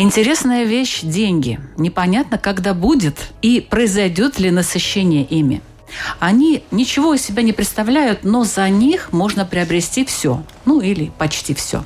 Интересная 0.00 0.62
вещь– 0.62 1.00
деньги. 1.02 1.58
Непонятно, 1.76 2.38
когда 2.38 2.72
будет 2.72 3.32
и 3.42 3.60
произойдет 3.60 4.38
ли 4.38 4.52
насыщение 4.52 5.24
ими. 5.24 5.60
Они 6.20 6.62
ничего 6.70 7.14
из 7.14 7.22
себя 7.22 7.42
не 7.42 7.52
представляют, 7.52 8.22
но 8.22 8.44
за 8.44 8.68
них 8.68 9.12
можно 9.12 9.44
приобрести 9.44 10.04
все. 10.04 10.44
Ну 10.66 10.80
или 10.80 11.10
почти 11.18 11.52
все. 11.52 11.82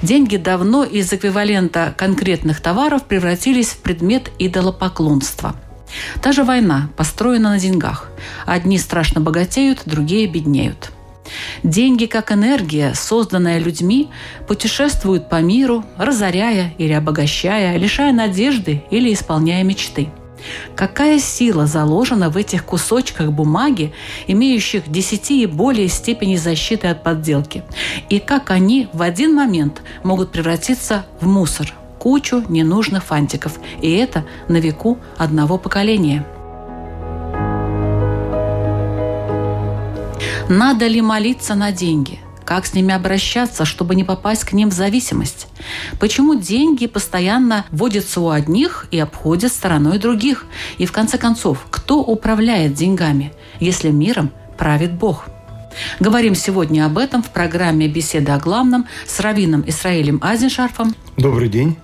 Деньги 0.00 0.36
давно 0.36 0.84
из 0.84 1.12
эквивалента 1.12 1.92
конкретных 1.98 2.60
товаров 2.60 3.06
превратились 3.06 3.70
в 3.70 3.78
предмет 3.78 4.30
идолопоклонства. 4.38 5.56
Та 6.22 6.30
же 6.30 6.44
война 6.44 6.88
построена 6.96 7.50
на 7.50 7.58
деньгах. 7.58 8.10
Одни 8.46 8.78
страшно 8.78 9.20
богатеют, 9.20 9.82
другие 9.86 10.28
беднеют– 10.28 10.92
Деньги, 11.62 12.06
как 12.06 12.32
энергия, 12.32 12.94
созданная 12.94 13.58
людьми, 13.58 14.08
путешествуют 14.46 15.28
по 15.28 15.40
миру, 15.40 15.84
разоряя 15.96 16.72
или 16.78 16.92
обогащая, 16.92 17.76
лишая 17.76 18.12
надежды 18.12 18.82
или 18.90 19.12
исполняя 19.12 19.62
мечты. 19.64 20.08
Какая 20.74 21.18
сила 21.18 21.66
заложена 21.66 22.30
в 22.30 22.36
этих 22.36 22.64
кусочках 22.64 23.30
бумаги, 23.30 23.92
имеющих 24.26 24.90
десяти 24.90 25.42
и 25.42 25.46
более 25.46 25.88
степени 25.88 26.36
защиты 26.36 26.88
от 26.88 27.02
подделки? 27.02 27.62
И 28.08 28.18
как 28.18 28.50
они 28.50 28.88
в 28.92 29.02
один 29.02 29.34
момент 29.34 29.82
могут 30.02 30.32
превратиться 30.32 31.04
в 31.20 31.26
мусор, 31.26 31.74
кучу 31.98 32.42
ненужных 32.48 33.04
фантиков, 33.04 33.58
и 33.82 33.92
это 33.92 34.24
на 34.48 34.56
веку 34.56 34.98
одного 35.18 35.58
поколения– 35.58 36.26
Надо 40.50 40.88
ли 40.88 41.00
молиться 41.00 41.54
на 41.54 41.70
деньги? 41.70 42.18
Как 42.44 42.66
с 42.66 42.74
ними 42.74 42.92
обращаться, 42.92 43.64
чтобы 43.64 43.94
не 43.94 44.02
попасть 44.02 44.42
к 44.42 44.52
ним 44.52 44.70
в 44.70 44.72
зависимость? 44.72 45.46
Почему 46.00 46.34
деньги 46.34 46.88
постоянно 46.88 47.66
вводятся 47.70 48.20
у 48.20 48.30
одних 48.30 48.88
и 48.90 48.98
обходят 48.98 49.52
стороной 49.52 49.98
других? 49.98 50.46
И 50.78 50.86
в 50.86 50.92
конце 50.92 51.18
концов, 51.18 51.64
кто 51.70 52.00
управляет 52.00 52.74
деньгами, 52.74 53.32
если 53.60 53.90
миром 53.90 54.32
правит 54.58 54.92
Бог? 54.92 55.26
Говорим 56.00 56.34
сегодня 56.34 56.84
об 56.84 56.98
этом 56.98 57.22
в 57.22 57.30
программе 57.30 57.86
«Беседа 57.86 58.34
о 58.34 58.40
главном» 58.40 58.86
с 59.06 59.20
раввином 59.20 59.62
Исраилем 59.68 60.18
Азиншарфом. 60.20 60.96
Добрый 61.16 61.48
день. 61.48 61.76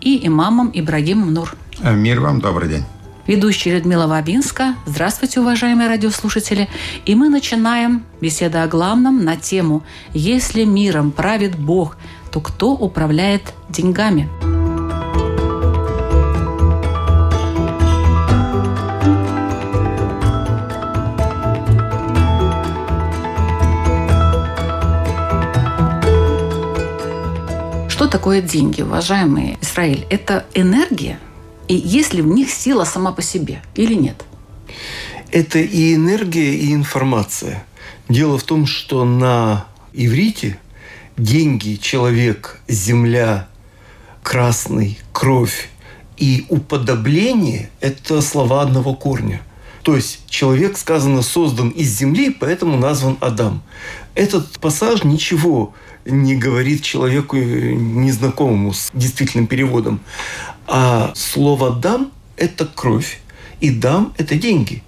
И 0.00 0.24
имамом 0.24 0.70
Ибрагимом 0.72 1.34
Нур. 1.34 1.56
Мир 1.82 2.20
вам, 2.20 2.40
добрый 2.40 2.68
день 2.68 2.84
ведущая 3.26 3.74
Людмила 3.74 4.06
Вавинска. 4.06 4.74
Здравствуйте, 4.86 5.40
уважаемые 5.40 5.88
радиослушатели. 5.88 6.68
И 7.04 7.14
мы 7.14 7.28
начинаем 7.28 8.04
беседу 8.20 8.60
о 8.60 8.66
главном 8.66 9.24
на 9.24 9.36
тему 9.36 9.82
«Если 10.12 10.64
миром 10.64 11.10
правит 11.10 11.56
Бог, 11.56 11.96
то 12.30 12.40
кто 12.40 12.72
управляет 12.72 13.54
деньгами?» 13.68 14.28
Что 27.88 28.08
такое 28.08 28.42
деньги, 28.42 28.82
уважаемые 28.82 29.56
Израиль? 29.62 30.06
Это 30.10 30.44
энергия– 30.54 31.18
и 31.74 31.88
есть 31.88 32.14
ли 32.14 32.22
в 32.22 32.26
них 32.26 32.50
сила 32.50 32.84
сама 32.84 33.12
по 33.12 33.22
себе 33.22 33.62
или 33.74 33.94
нет? 33.94 34.24
Это 35.32 35.58
и 35.58 35.94
энергия, 35.94 36.54
и 36.54 36.72
информация. 36.72 37.66
Дело 38.08 38.38
в 38.38 38.44
том, 38.44 38.66
что 38.66 39.04
на 39.04 39.66
иврите 39.92 40.58
деньги, 41.16 41.76
человек, 41.76 42.60
земля, 42.68 43.48
красный, 44.22 44.98
кровь 45.12 45.68
и 46.16 46.46
уподобление– 46.48 47.70
это 47.80 48.20
слова 48.22 48.62
одного 48.62 48.94
корня. 48.94 49.42
То 49.82 49.96
есть 49.96 50.20
человек, 50.28 50.78
сказано, 50.78 51.22
создан 51.22 51.70
из 51.70 51.90
земли, 51.90 52.30
поэтому 52.30 52.78
назван 52.78 53.18
Адам. 53.20 53.62
Этот 54.14 54.58
пассаж 54.60 55.04
ничего 55.04 55.74
не 56.06 56.36
говорит 56.36 56.82
человеку 56.82 57.36
незнакомому 57.36 58.72
с 58.72 58.90
действительным 58.94 59.46
переводом. 59.46 60.00
А 60.66 61.12
слово 61.14 61.70
«дам»– 61.70 62.12
это 62.36 62.66
кровь, 62.66 63.20
и 63.60 63.70
«дам»– 63.70 64.14
это 64.18 64.36
деньги. 64.36 64.82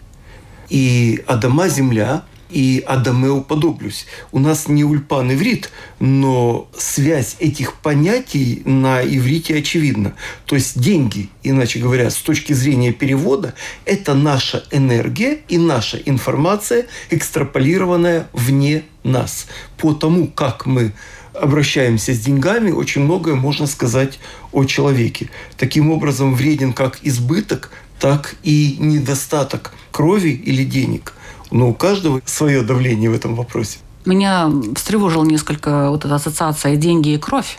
И 0.69 1.23
«адама»– 1.27 1.69
земля, 1.71 2.25
и 2.49 2.83
«адаме 2.87 3.29
уподоблюсь». 3.29 4.07
У 4.33 4.39
нас 4.39 4.69
не 4.69 4.85
ульпан 4.85 5.33
иврит, 5.33 5.71
но 5.99 6.69
связь 6.77 7.37
этих 7.41 7.75
понятий 7.75 8.63
на 8.65 9.03
иврите 9.03 9.57
очевидна. 9.57 10.15
То 10.45 10.55
есть 10.55 10.81
деньги, 10.81 11.29
иначе 11.43 11.79
говоря, 11.79 12.09
с 12.11 12.17
точки 12.17 12.53
зрения 12.53 12.93
перевода, 12.93 13.55
это 13.85 14.15
наша 14.15 14.65
энергия 14.71 15.41
и 15.49 15.59
наша 15.59 15.99
информация, 15.99 16.87
экстраполированная 17.11 18.29
вне 18.33 18.85
нас. 19.03 19.47
По 19.77 19.93
тому, 19.93 20.29
как 20.29 20.67
мы 20.67 20.93
обращаемся 21.41 22.13
с 22.13 22.19
деньгами, 22.19 22.71
очень 22.71 23.03
многое 23.03 23.35
можно 23.35 23.67
сказать 23.67 24.19
о 24.53 24.65
человеке. 24.65 25.31
Таким 25.57 25.91
образом, 25.91 26.35
вреден 26.35 26.73
как 26.73 26.99
избыток, 27.03 27.71
так 27.99 28.37
и 28.43 28.77
недостаток 28.79 29.73
крови 29.93 30.31
или 30.31 30.65
денег. 30.65 31.15
Но 31.51 31.69
у 31.69 31.75
каждого 31.75 32.21
свое 32.25 32.63
давление 32.63 33.11
в 33.11 33.15
этом 33.15 33.35
вопросе. 33.35 33.79
Меня 34.05 34.51
встревожила 34.75 35.25
несколько 35.25 35.91
вот 35.91 36.05
эта 36.05 36.15
ассоциация 36.15 36.77
«деньги 36.77 37.11
и 37.11 37.19
кровь». 37.19 37.59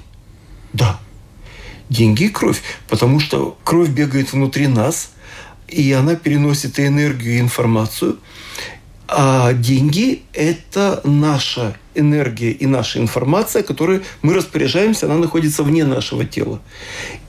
Да, 0.73 0.99
деньги 1.89 2.23
и 2.23 2.29
кровь. 2.29 2.61
Потому 2.87 3.19
что 3.19 3.57
кровь 3.63 3.89
бегает 3.89 4.33
внутри 4.33 4.67
нас, 4.67 5.11
и 5.67 5.91
она 5.91 6.15
переносит 6.15 6.79
и 6.79 6.87
энергию, 6.87 7.35
и 7.35 7.39
информацию. 7.39 8.17
А 9.07 9.53
деньги– 9.53 10.23
это 10.33 10.99
наша 11.05 11.77
энергия 11.95 12.51
и 12.51 12.65
наша 12.65 12.99
информация, 12.99 13.63
которой 13.63 14.01
мы 14.21 14.33
распоряжаемся, 14.33 15.05
она 15.05 15.15
находится 15.15 15.63
вне 15.63 15.85
нашего 15.85 16.25
тела. 16.25 16.59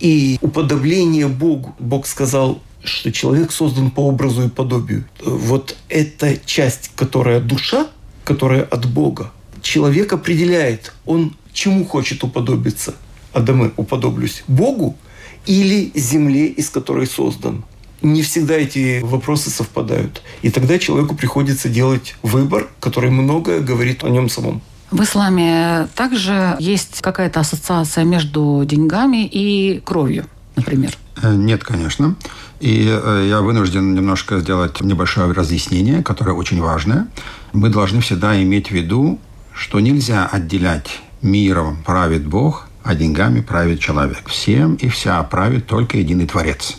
И 0.00 0.38
уподобление 0.40 1.28
Богу, 1.28 1.76
Бог 1.78 2.06
сказал, 2.06 2.60
что 2.82 3.12
человек 3.12 3.52
создан 3.52 3.90
по 3.90 4.00
образу 4.00 4.44
и 4.44 4.48
подобию. 4.48 5.04
Вот 5.24 5.76
эта 5.88 6.36
часть, 6.44 6.90
которая 6.96 7.40
душа, 7.40 7.86
которая 8.24 8.64
от 8.64 8.86
Бога, 8.86 9.32
человек 9.62 10.12
определяет, 10.12 10.92
он 11.06 11.36
чему 11.52 11.84
хочет 11.84 12.24
уподобиться. 12.24 12.94
Адамы, 13.32 13.72
уподоблюсь 13.76 14.42
Богу 14.48 14.96
или 15.46 15.92
земле, 15.94 16.46
из 16.46 16.70
которой 16.70 17.06
создан 17.06 17.64
не 18.02 18.22
всегда 18.22 18.54
эти 18.54 19.00
вопросы 19.02 19.50
совпадают. 19.50 20.22
И 20.42 20.50
тогда 20.50 20.78
человеку 20.78 21.14
приходится 21.14 21.68
делать 21.68 22.16
выбор, 22.22 22.68
который 22.80 23.10
многое 23.10 23.60
говорит 23.60 24.04
о 24.04 24.08
нем 24.08 24.28
самом. 24.28 24.62
В 24.90 25.02
исламе 25.02 25.88
также 25.94 26.56
есть 26.58 27.02
какая-то 27.02 27.40
ассоциация 27.40 28.04
между 28.04 28.62
деньгами 28.64 29.26
и 29.26 29.80
кровью, 29.80 30.24
например? 30.56 30.92
Э, 31.22 31.34
нет, 31.34 31.62
конечно. 31.62 32.16
И 32.60 32.88
э, 32.88 33.26
я 33.28 33.40
вынужден 33.42 33.94
немножко 33.94 34.40
сделать 34.40 34.80
небольшое 34.80 35.30
разъяснение, 35.32 36.02
которое 36.02 36.32
очень 36.32 36.60
важное. 36.60 37.08
Мы 37.52 37.68
должны 37.68 38.00
всегда 38.00 38.40
иметь 38.42 38.68
в 38.68 38.70
виду, 38.72 39.18
что 39.52 39.80
нельзя 39.80 40.26
отделять 40.26 41.00
миром 41.20 41.82
правит 41.84 42.26
Бог, 42.26 42.68
а 42.82 42.94
деньгами 42.94 43.40
правит 43.40 43.80
человек. 43.80 44.28
Всем 44.28 44.76
и 44.76 44.88
вся 44.88 45.22
правит 45.24 45.66
только 45.66 45.98
единый 45.98 46.26
Творец. 46.26 46.78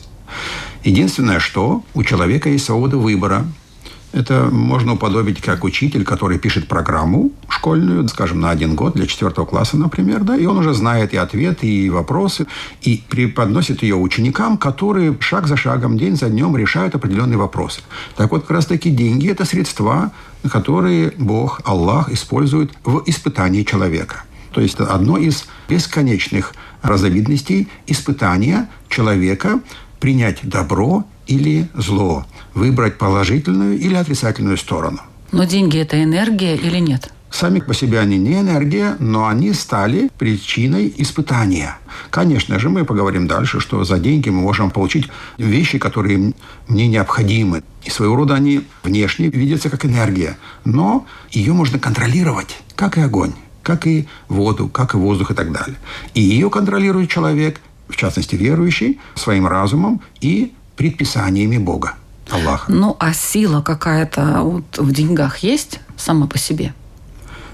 Единственное, 0.83 1.39
что 1.39 1.83
у 1.93 2.03
человека 2.03 2.49
есть 2.49 2.65
свобода 2.65 2.97
выбора. 2.97 3.45
Это 4.11 4.49
можно 4.51 4.93
уподобить 4.93 5.39
как 5.39 5.63
учитель, 5.63 6.03
который 6.03 6.39
пишет 6.39 6.67
программу 6.67 7.31
школьную, 7.47 8.07
скажем, 8.07 8.39
на 8.39 8.49
один 8.49 8.73
год 8.73 8.93
для 8.95 9.05
четвертого 9.05 9.45
класса, 9.45 9.77
например, 9.77 10.23
да, 10.23 10.35
и 10.35 10.47
он 10.47 10.57
уже 10.57 10.73
знает 10.73 11.13
и 11.13 11.17
ответы, 11.17 11.67
и 11.67 11.89
вопросы, 11.91 12.47
и 12.81 13.03
преподносит 13.07 13.83
ее 13.83 13.95
ученикам, 13.95 14.57
которые 14.57 15.15
шаг 15.19 15.45
за 15.45 15.57
шагом, 15.57 15.97
день 15.97 16.15
за 16.15 16.29
днем 16.29 16.57
решают 16.57 16.95
определенные 16.95 17.37
вопросы. 17.37 17.81
Так 18.15 18.31
вот, 18.31 18.41
как 18.41 18.51
раз 18.51 18.65
таки 18.65 18.89
деньги– 18.89 19.29
это 19.29 19.45
средства, 19.45 20.11
которые 20.49 21.13
Бог, 21.19 21.61
Аллах 21.65 22.09
использует 22.09 22.71
в 22.83 23.03
испытании 23.05 23.63
человека. 23.63 24.23
То 24.51 24.61
есть 24.61 24.79
одно 24.79 25.17
из 25.17 25.45
бесконечных 25.67 26.53
разновидностей 26.81 27.67
испытания 27.85 28.69
человека 28.89 29.59
принять 29.99 30.39
добро 30.43 31.05
или 31.27 31.67
зло, 31.73 32.25
выбрать 32.53 32.97
положительную 32.97 33.77
или 33.77 33.95
отрицательную 33.95 34.57
сторону. 34.57 34.99
Но 35.31 35.43
деньги– 35.43 35.77
это 35.79 36.01
энергия 36.03 36.55
или 36.55 36.79
нет? 36.79 37.11
Сами 37.31 37.59
по 37.59 37.75
себе 37.75 37.99
они 37.99 38.17
не 38.17 38.39
энергия, 38.39 38.95
но 38.99 39.27
они 39.27 39.53
стали 39.53 40.09
причиной 40.17 40.91
испытания. 40.97 41.77
Конечно 42.09 42.57
же, 42.57 42.69
мы 42.69 42.85
поговорим 42.85 43.27
дальше, 43.27 43.59
что 43.59 43.83
за 43.83 43.99
деньги 43.99 44.29
мы 44.29 44.41
можем 44.41 44.71
получить 44.71 45.07
вещи, 45.37 45.77
которые 45.77 46.33
мне 46.67 46.87
необходимы. 46.87 47.63
И 47.83 47.91
своего 47.91 48.15
рода 48.15 48.33
они 48.33 48.61
внешне 48.83 49.27
видятся 49.27 49.69
как 49.69 49.85
энергия. 49.85 50.37
Но 50.65 51.05
ее 51.29 51.53
можно 51.53 51.77
контролировать, 51.77 52.57
как 52.75 52.97
и 52.97 53.01
огонь, 53.01 53.33
как 53.61 53.85
и 53.85 54.07
воду, 54.27 54.67
как 54.67 54.95
и 54.95 54.97
воздух 54.97 55.29
и 55.29 55.35
так 55.35 55.51
далее. 55.51 55.77
И 56.15 56.21
ее 56.21 56.49
контролирует 56.49 57.11
человек, 57.11 57.61
в 57.89 57.95
частности 57.95 58.35
верующий, 58.35 58.99
своим 59.15 59.47
разумом 59.47 60.01
и 60.21 60.53
предписаниями 60.77 61.57
Бога. 61.57 61.95
Аллаха. 62.29 62.71
Ну, 62.71 62.95
а 62.99 63.13
сила 63.13 63.61
какая-то 63.61 64.41
вот 64.43 64.77
в 64.77 64.91
деньгах 64.91 65.39
есть 65.39 65.79
сама 65.97 66.27
по 66.27 66.37
себе? 66.37 66.73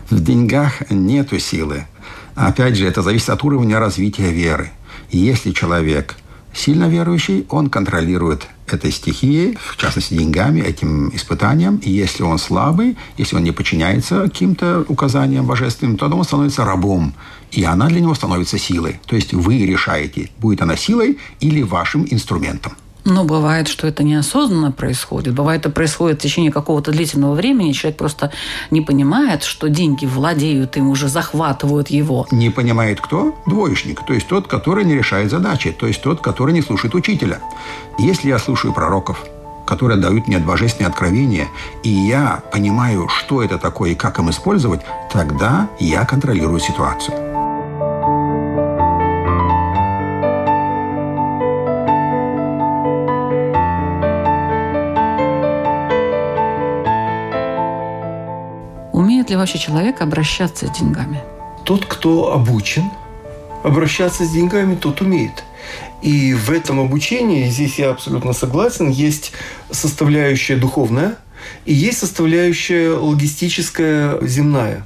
В 0.09 0.21
деньгах 0.21 0.89
нету 0.91 1.39
силы. 1.39 1.87
Опять 2.35 2.75
же, 2.75 2.85
это 2.85 3.01
зависит 3.01 3.29
от 3.29 3.43
уровня 3.43 3.79
развития 3.79 4.31
веры. 4.31 4.71
Если 5.09 5.51
человек 5.51 6.17
сильно 6.53 6.89
верующий, 6.89 7.45
он 7.49 7.69
контролирует 7.69 8.47
этой 8.73 8.91
стихией, 8.91 9.57
в 9.59 9.77
частности 9.77 10.13
деньгами, 10.13 10.62
этим 10.62 11.09
испытанием. 11.15 11.77
И 11.77 11.91
если 11.91 12.23
он 12.23 12.38
слабый, 12.38 12.97
если 13.17 13.35
он 13.35 13.44
не 13.44 13.51
подчиняется 13.51 14.23
каким-то 14.23 14.85
указаниям 14.88 15.45
божественным, 15.45 15.97
то 15.97 16.07
он 16.07 16.23
становится 16.23 16.65
рабом. 16.65 17.13
И 17.51 17.63
она 17.63 17.88
для 17.88 18.01
него 18.01 18.15
становится 18.15 18.57
силой. 18.57 19.00
То 19.06 19.15
есть 19.15 19.33
вы 19.33 19.65
решаете, 19.65 20.29
будет 20.39 20.62
она 20.62 20.75
силой 20.75 21.17
или 21.39 21.62
вашим 21.62 22.07
инструментом. 22.09 22.73
Ну, 23.07 23.24
бывает, 23.24 23.68
что 23.68 23.86
это 23.86 24.04
неосознанно 24.04 24.72
происходит. 24.72 25.36
Бывает, 25.36 25.62
это 25.62 25.69
происходит 25.69 26.19
в 26.19 26.24
течение 26.24 26.52
какого-то 26.52 26.92
длительного 26.92 27.36
времени. 27.36 27.72
Человек 27.72 28.00
просто 28.00 28.31
не 28.72 28.81
понимает, 28.81 29.44
что 29.44 29.69
деньги 29.69 30.07
владеют 30.07 30.75
им, 30.75 30.90
уже 30.90 31.07
захватывают 31.07 31.90
его. 31.90 32.25
Не 32.31 32.50
понимает 32.50 33.00
кто? 33.00 33.36
Двоечник. 33.46 34.04
То 34.07 34.13
есть 34.13 34.28
тот, 34.28 34.48
который 34.48 34.86
не 34.86 34.96
решает 34.96 35.30
задачи. 35.30 35.72
То 35.72 35.86
есть 35.86 36.02
тот, 36.02 36.19
который 36.22 36.54
не 36.54 36.63
слушает 36.63 36.96
учителя. 36.96 37.40
Если 38.00 38.30
я 38.30 38.40
слушаю 38.40 38.74
пророков, 38.74 39.24
которые 39.68 40.00
дают 40.00 40.28
мне 40.28 40.40
божественные 40.40 40.90
откровения, 40.90 41.48
и 41.84 41.90
я 41.90 42.42
понимаю, 42.52 43.07
что 43.07 43.44
это 43.44 43.60
такое 43.60 43.92
и 43.92 43.96
как 43.96 44.18
им 44.18 44.31
использовать, 44.31 44.81
тогда 45.12 45.69
я 45.80 46.06
контролирую 46.06 46.60
ситуацию. 46.60 47.34
Вообще 59.45 59.59
человек 59.59 60.01
обращаться 60.01 60.65
с 60.65 60.71
деньгами? 60.71 61.21
Тот, 61.65 61.86
кто 61.86 62.33
обучен 62.33 62.89
обращаться 63.63 64.25
с 64.25 64.31
деньгами, 64.31 64.74
тот 64.75 65.01
умеет. 65.01 65.44
И 66.01 66.33
в 66.33 66.50
этом 66.50 66.80
обучении, 66.80 67.47
здесь 67.50 67.77
я 67.77 67.92
абсолютно 67.92 68.33
согласен, 68.33 68.89
есть 68.89 69.33
составляющая 69.69 70.56
духовная 70.56 71.18
и 71.65 71.74
есть 71.75 72.00
составляющая 72.00 72.94
логистическая 72.94 74.18
земная. 74.21 74.83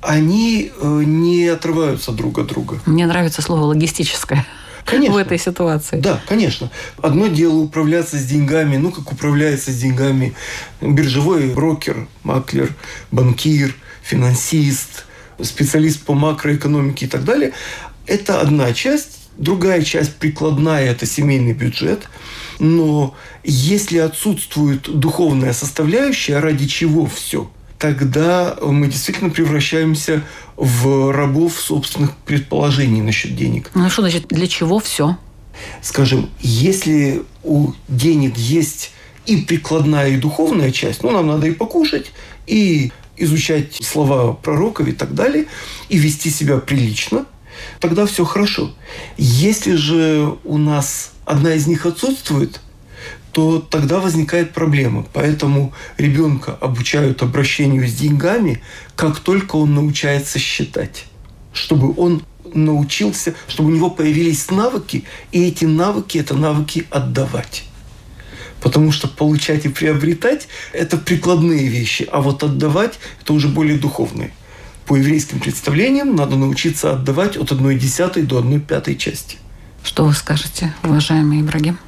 Они 0.00 0.70
э, 0.80 1.02
не 1.04 1.48
отрываются 1.48 2.12
друг 2.12 2.38
от 2.38 2.46
друга. 2.46 2.78
Мне 2.86 3.06
нравится 3.06 3.42
слово 3.42 3.62
логистическое. 3.62 4.46
Конечно. 4.96 5.14
в 5.14 5.18
этой 5.18 5.38
ситуации. 5.38 6.00
Да, 6.00 6.20
конечно. 6.26 6.70
Одно 6.98 7.26
дело 7.26 7.58
управляться 7.58 8.16
с 8.16 8.24
деньгами, 8.24 8.76
ну, 8.76 8.90
как 8.90 9.12
управляется 9.12 9.70
с 9.70 9.76
деньгами 9.76 10.34
биржевой 10.80 11.48
брокер, 11.48 12.06
маклер, 12.22 12.74
банкир, 13.10 13.74
финансист, 14.02 15.06
специалист 15.42 16.00
по 16.02 16.14
макроэкономике 16.14 17.06
и 17.06 17.08
так 17.08 17.24
далее. 17.24 17.52
Это 18.06 18.40
одна 18.40 18.72
часть. 18.72 19.20
Другая 19.36 19.82
часть 19.82 20.14
прикладная– 20.16 20.90
это 20.92 21.06
семейный 21.06 21.54
бюджет. 21.54 22.08
Но 22.60 23.16
если 23.42 23.98
отсутствует 23.98 24.82
духовная 24.82 25.52
составляющая, 25.52 26.38
ради 26.38 26.66
чего 26.66 27.06
все– 27.06 27.50
тогда 27.78 28.56
мы 28.62 28.86
действительно 28.86 29.30
превращаемся 29.30 30.22
в 30.56 31.12
рабов 31.12 31.60
собственных 31.60 32.16
предположений 32.18 33.02
насчет 33.02 33.36
денег. 33.36 33.70
Ну 33.74 33.88
что 33.90 34.02
значит, 34.02 34.28
для 34.28 34.46
чего 34.46 34.78
все? 34.78 35.16
Скажем, 35.82 36.30
если 36.40 37.22
у 37.42 37.72
денег 37.88 38.36
есть 38.36 38.92
и 39.26 39.38
прикладная, 39.38 40.10
и 40.10 40.16
духовная 40.16 40.70
часть, 40.70 41.02
ну, 41.02 41.10
нам 41.10 41.26
надо 41.26 41.46
и 41.46 41.52
покушать, 41.52 42.12
и 42.46 42.92
изучать 43.16 43.76
слова 43.82 44.32
пророков 44.32 44.88
и 44.88 44.92
так 44.92 45.14
далее, 45.14 45.46
и 45.88 45.98
вести 45.98 46.30
себя 46.30 46.58
прилично, 46.58 47.26
тогда 47.80 48.06
все 48.06 48.24
хорошо. 48.24 48.74
Если 49.16 49.74
же 49.74 50.36
у 50.44 50.58
нас 50.58 51.12
одна 51.24 51.54
из 51.54 51.66
них 51.66 51.86
отсутствует, 51.86 52.60
то 53.34 53.58
тогда 53.58 53.98
возникает 53.98 54.52
проблема. 54.52 55.04
Поэтому 55.12 55.74
ребенка 55.98 56.56
обучают 56.60 57.20
обращению 57.22 57.86
с 57.88 57.92
деньгами, 57.92 58.62
как 58.94 59.18
только 59.18 59.56
он 59.56 59.74
научается 59.74 60.38
считать, 60.38 61.06
чтобы 61.52 61.92
он 61.96 62.22
научился, 62.54 63.34
чтобы 63.48 63.70
у 63.70 63.74
него 63.74 63.90
появились 63.90 64.50
навыки, 64.52 65.04
и 65.32 65.44
эти 65.44 65.64
навыки– 65.64 66.16
это 66.18 66.34
навыки 66.34 66.86
отдавать. 66.90 67.64
Потому 68.60 68.92
что 68.92 69.08
получать 69.08 69.66
и 69.66 69.68
приобретать– 69.68 70.46
это 70.72 70.96
прикладные 70.96 71.66
вещи, 71.66 72.08
а 72.12 72.20
вот 72.20 72.44
отдавать– 72.44 73.00
это 73.20 73.32
уже 73.32 73.48
более 73.48 73.78
духовные. 73.78 74.32
По 74.86 74.94
еврейским 74.94 75.40
представлениям 75.40 76.14
надо 76.14 76.36
научиться 76.36 76.92
отдавать 76.92 77.36
от 77.36 77.50
1 77.50 77.78
десятой 77.78 78.22
до 78.22 78.38
1 78.38 78.60
пятой 78.60 78.94
части. 78.96 79.38
Что 79.82 80.04
вы 80.04 80.12
скажете, 80.12 80.72
уважаемый 80.84 81.40
Ибрагим? 81.40 81.78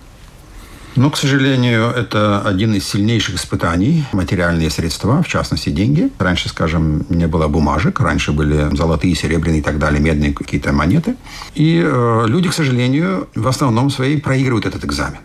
Но, 0.97 1.11
к 1.11 1.19
сожалению, 1.19 1.91
это 1.91 2.41
один 2.41 2.75
из 2.75 2.89
сильнейших 2.89 3.37
испытаний. 3.37 4.05
Материальные 4.13 4.71
средства, 4.71 5.23
в 5.23 5.29
частности, 5.29 5.69
деньги. 5.69 6.11
Раньше, 6.19 6.49
скажем, 6.49 7.05
не 7.11 7.27
было 7.27 7.49
бумажек. 7.49 8.01
Раньше 8.01 8.33
были 8.33 8.75
золотые, 8.75 9.15
серебряные 9.15 9.61
и 9.61 9.63
так 9.63 9.79
далее, 9.79 10.01
медные 10.01 10.33
какие-то 10.33 10.73
монеты. 10.73 11.17
И 11.55 11.83
э, 11.85 12.25
люди, 12.27 12.49
к 12.49 12.55
сожалению, 12.55 13.29
в 13.35 13.47
основном 13.47 13.91
своей 13.91 14.19
проигрывают 14.19 14.65
этот 14.65 14.85
экзамен. 14.87 15.19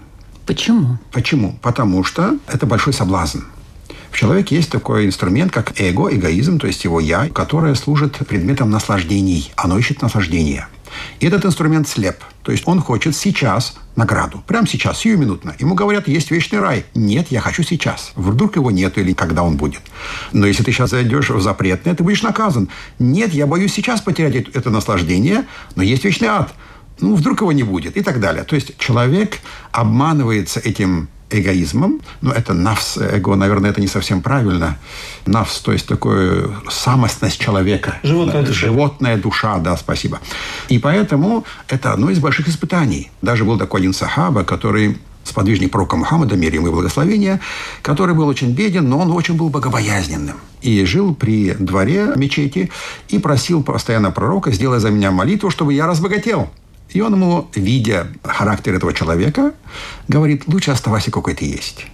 Почему? 0.46 0.98
Почему? 1.14 1.58
Потому 1.62 2.04
что 2.04 2.38
это 2.48 2.66
большой 2.66 2.92
соблазн. 2.92 3.40
В 4.12 4.18
человеке 4.18 4.58
есть 4.58 4.70
такой 4.70 5.06
инструмент, 5.06 5.54
как 5.54 5.80
эго, 5.80 6.14
эгоизм, 6.14 6.60
то 6.60 6.68
есть 6.68 6.84
его 6.84 7.00
«я», 7.00 7.30
которое 7.30 7.76
служит 7.76 8.18
предметом 8.28 8.70
наслаждений. 8.70 9.54
Оно 9.56 9.78
ищет 9.78 10.02
наслаждения. 10.02 10.68
И 11.20 11.26
этот 11.26 11.46
инструмент 11.46 11.88
слеп. 11.88 12.18
То 12.44 12.52
есть 12.52 12.68
он 12.68 12.82
хочет 12.82 13.16
сейчас 13.16 13.76
награду. 13.96 14.44
Прямо 14.48 14.68
сейчас, 14.68 15.00
сиюминутно. 15.00 15.56
Ему 15.60 15.76
говорят, 15.76 16.08
есть 16.08 16.32
вечный 16.32 16.60
рай. 16.60 16.86
Нет, 16.96 17.28
я 17.30 17.42
хочу 17.42 17.64
сейчас. 17.64 18.12
Вдруг 18.16 18.56
его 18.56 18.72
нет 18.72 18.98
или 18.98 19.14
когда 19.14 19.44
он 19.44 19.58
будет. 19.58 19.82
Но 20.32 20.48
если 20.48 20.64
ты 20.64 20.72
сейчас 20.72 20.92
зайдешь 20.92 21.30
в 21.30 21.42
запретное, 21.42 21.94
ты 21.94 22.04
будешь 22.04 22.24
наказан. 22.24 22.70
Нет, 23.00 23.34
я 23.34 23.48
боюсь 23.48 23.74
сейчас 23.74 24.02
потерять 24.02 24.48
это 24.54 24.70
наслаждение, 24.70 25.46
но 25.76 25.84
есть 25.84 26.04
вечный 26.04 26.30
ад. 26.30 26.54
Ну, 27.00 27.16
вдруг 27.16 27.42
его 27.42 27.52
не 27.52 27.64
будет 27.64 27.98
и 27.98 28.02
так 28.02 28.20
далее. 28.20 28.44
То 28.44 28.56
есть 28.56 28.78
человек 28.78 29.40
обманывается 29.72 30.60
этим 30.60 31.10
эгоизмом. 31.32 32.02
Но 32.22 32.32
это 32.32 32.54
навс, 32.54 32.98
эго, 32.98 33.36
наверное, 33.36 33.72
это 33.72 33.82
не 33.82 33.88
совсем 33.88 34.22
правильно. 34.22 34.78
Навс, 35.26 35.60
то 35.60 35.72
есть 35.72 35.88
такое 35.88 36.50
самостность 36.70 37.40
человека. 37.40 37.98
Животная 38.04 38.44
душа. 38.44 38.68
Животная 38.68 39.18
душа, 39.18 39.58
да, 39.58 39.78
спасибо. 39.78 40.20
И 40.70 40.80
поэтому 40.80 41.46
это 41.68 41.94
одно 41.94 42.10
из 42.10 42.20
больших 42.20 42.48
испытаний. 42.48 43.12
Даже 43.22 43.46
был 43.46 43.58
такой 43.58 43.82
один 43.82 43.94
сахаба, 43.94 44.44
который 44.44 44.98
сподвижник 45.24 45.72
пророка 45.72 45.96
Мухаммада, 45.98 46.36
мир 46.36 46.54
ему 46.54 46.68
и 46.68 46.72
благословения, 46.72 47.40
который 47.82 48.16
был 48.16 48.28
очень 48.28 48.54
беден, 48.54 48.90
но 48.90 49.00
он 49.00 49.12
очень 49.12 49.36
был 49.36 49.50
богобоязненным. 49.50 50.38
И 50.62 50.84
жил 50.86 51.16
при 51.16 51.54
дворе 51.54 52.14
мечети 52.16 52.72
и 53.08 53.20
просил 53.20 53.64
постоянно 53.64 54.12
пророка, 54.12 54.52
сделай 54.52 54.80
за 54.80 54.90
меня 54.90 55.12
молитву, 55.12 55.50
чтобы 55.50 55.74
я 55.74 55.88
разбогател. 55.88 56.50
И 56.94 57.02
он 57.02 57.14
ему, 57.14 57.48
видя 57.56 58.08
характер 58.24 58.76
этого 58.76 58.94
человека, 58.94 59.54
говорит, 60.08 60.44
лучше 60.48 60.72
оставайся, 60.72 61.12
какой 61.12 61.34
ты 61.34 61.46
есть. 61.46 61.86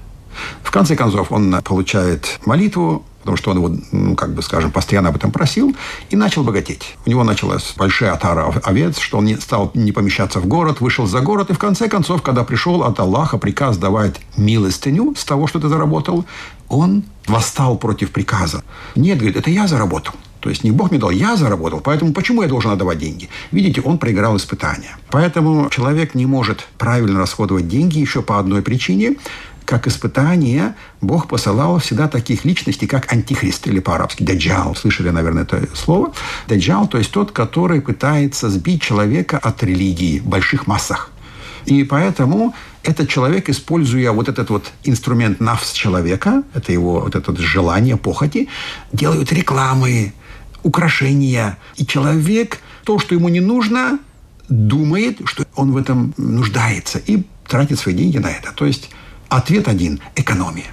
В 0.63 0.71
конце 0.71 0.95
концов, 0.95 1.31
он 1.31 1.55
получает 1.63 2.39
молитву, 2.45 3.03
потому 3.19 3.37
что 3.37 3.51
он 3.51 3.57
его, 3.57 3.71
ну, 3.91 4.15
как 4.15 4.33
бы 4.33 4.41
скажем, 4.41 4.71
постоянно 4.71 5.09
об 5.09 5.15
этом 5.15 5.31
просил, 5.31 5.75
и 6.09 6.15
начал 6.15 6.43
богатеть. 6.43 6.95
У 7.05 7.09
него 7.09 7.23
началась 7.23 7.73
большая 7.75 8.13
отара 8.13 8.53
овец, 8.63 8.99
что 8.99 9.17
он 9.17 9.25
не 9.25 9.35
стал 9.35 9.71
не 9.73 9.91
помещаться 9.91 10.39
в 10.39 10.45
город, 10.45 10.79
вышел 10.79 11.07
за 11.07 11.19
город, 11.19 11.49
и 11.49 11.53
в 11.53 11.59
конце 11.59 11.89
концов, 11.89 12.21
когда 12.21 12.43
пришел 12.43 12.83
от 12.83 12.99
Аллаха 12.99 13.37
приказ 13.37 13.77
давать 13.77 14.15
милостыню 14.37 15.13
с 15.17 15.25
того, 15.25 15.47
что 15.47 15.59
ты 15.59 15.67
заработал, 15.67 16.25
он 16.69 17.03
восстал 17.27 17.77
против 17.77 18.11
приказа. 18.11 18.63
Нет, 18.95 19.17
говорит, 19.17 19.35
это 19.35 19.49
я 19.49 19.67
заработал. 19.67 20.13
То 20.39 20.50
есть 20.50 20.63
не 20.63 20.72
Бог 20.72 20.91
мне 20.91 21.00
дал, 21.00 21.10
я 21.10 21.36
заработал, 21.36 21.79
поэтому 21.79 22.13
почему 22.13 22.41
я 22.41 22.48
должен 22.48 22.72
отдавать 22.72 23.00
деньги? 23.00 23.29
Видите, 23.51 23.82
он 23.82 23.98
проиграл 23.98 24.38
испытания. 24.38 24.98
Поэтому 25.10 25.70
человек 25.70 26.15
не 26.15 26.25
может 26.25 26.67
правильно 26.77 27.20
расходовать 27.20 27.67
деньги 27.67 28.00
еще 28.00 28.22
по 28.22 28.39
одной 28.39 28.62
причине. 28.62 29.15
Как 29.65 29.86
испытание 29.86 30.75
Бог 31.01 31.27
посылал 31.27 31.79
всегда 31.79 32.08
таких 32.08 32.46
личностей, 32.46 32.88
как 32.88 33.12
антихрист 33.12 33.67
или 33.67 33.79
по-арабски 33.79 34.24
даджал. 34.24 34.75
Слышали, 34.75 35.10
наверное, 35.10 35.44
это 35.44 35.67
слово? 35.75 36.13
Даджал, 36.48 36.88
то 36.88 36.98
есть 36.98 37.12
тот, 37.12 37.32
который 37.32 37.82
пытается 37.82 38.50
сбить 38.50 38.82
человека 38.82 39.38
от 39.38 39.62
религии 39.63 40.20
в 40.20 40.25
больших 40.25 40.67
массах. 40.67 41.12
И 41.65 41.84
поэтому 41.84 42.56
этот 42.82 43.10
человек, 43.10 43.50
используя 43.50 44.13
вот 44.13 44.29
этот 44.29 44.50
вот 44.50 44.72
инструмент 44.86 45.41
навс 45.41 45.74
человека, 45.74 46.44
это 46.53 46.72
его 46.72 47.01
вот 47.01 47.15
это 47.15 47.36
желание, 47.36 47.98
похоти, 47.98 48.48
делают 48.94 49.34
рекламы, 49.34 50.13
украшения. 50.67 51.57
И 51.77 51.86
человек, 51.86 52.59
то, 52.83 53.00
что 53.00 53.15
ему 53.15 53.29
не 53.29 53.39
нужно, 53.39 54.00
думает, 54.50 55.21
что 55.25 55.45
он 55.55 55.71
в 55.71 55.77
этом 55.77 56.13
нуждается 56.17 57.00
и 57.00 57.24
тратит 57.47 57.79
свои 57.79 57.95
деньги 57.95 58.17
на 58.17 58.27
это. 58.27 58.51
То 58.51 58.65
есть 58.65 58.89
ответ 59.29 59.67
один– 59.67 60.00
экономия. 60.15 60.71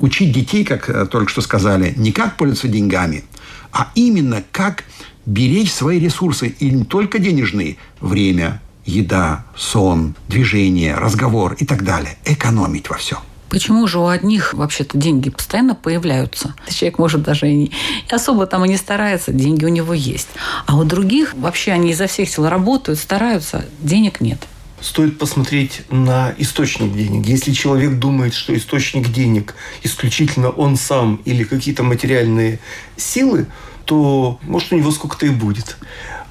Учить 0.00 0.32
детей, 0.32 0.64
как 0.64 0.88
э, 0.88 1.06
только 1.06 1.30
что 1.30 1.42
сказали, 1.42 1.92
не 1.96 2.12
как 2.12 2.36
пользоваться 2.36 2.68
деньгами, 2.68 3.24
а 3.72 3.90
именно 3.94 4.42
как 4.52 4.84
беречь 5.26 5.72
свои 5.72 5.98
ресурсы, 5.98 6.48
и 6.48 6.70
не 6.70 6.84
только 6.84 7.18
денежные, 7.18 7.76
время, 8.00 8.60
еда, 8.84 9.44
сон, 9.56 10.14
движение, 10.28 10.94
разговор 10.94 11.56
и 11.58 11.66
так 11.66 11.84
далее. 11.84 12.16
Экономить 12.24 12.88
во 12.88 12.96
всем. 12.96 13.18
Почему 13.48 13.86
же 13.86 13.98
у 13.98 14.06
одних 14.06 14.54
вообще-то 14.54 14.98
деньги 14.98 15.30
постоянно 15.30 15.74
появляются? 15.74 16.54
Человек 16.68 16.98
может 16.98 17.22
даже 17.22 17.48
и 17.48 17.54
не, 17.54 17.72
особо 18.10 18.46
там 18.46 18.64
и 18.64 18.68
не 18.68 18.76
старается, 18.76 19.32
деньги 19.32 19.64
у 19.64 19.68
него 19.68 19.94
есть. 19.94 20.28
А 20.66 20.76
у 20.76 20.84
других 20.84 21.34
вообще 21.34 21.72
они 21.72 21.92
изо 21.92 22.06
всех 22.06 22.28
сил 22.28 22.48
работают, 22.48 22.98
стараются, 22.98 23.64
денег 23.80 24.20
нет. 24.20 24.40
Стоит 24.80 25.18
посмотреть 25.18 25.82
на 25.90 26.34
источник 26.38 26.92
денег. 26.92 27.26
Если 27.26 27.52
человек 27.52 27.98
думает, 27.98 28.34
что 28.34 28.54
источник 28.54 29.10
денег 29.10 29.54
исключительно 29.82 30.50
он 30.50 30.76
сам 30.76 31.20
или 31.24 31.44
какие-то 31.44 31.82
материальные 31.82 32.58
силы, 32.96 33.46
то 33.86 34.38
может 34.42 34.72
у 34.72 34.76
него 34.76 34.90
сколько-то 34.90 35.26
и 35.26 35.30
будет. 35.30 35.78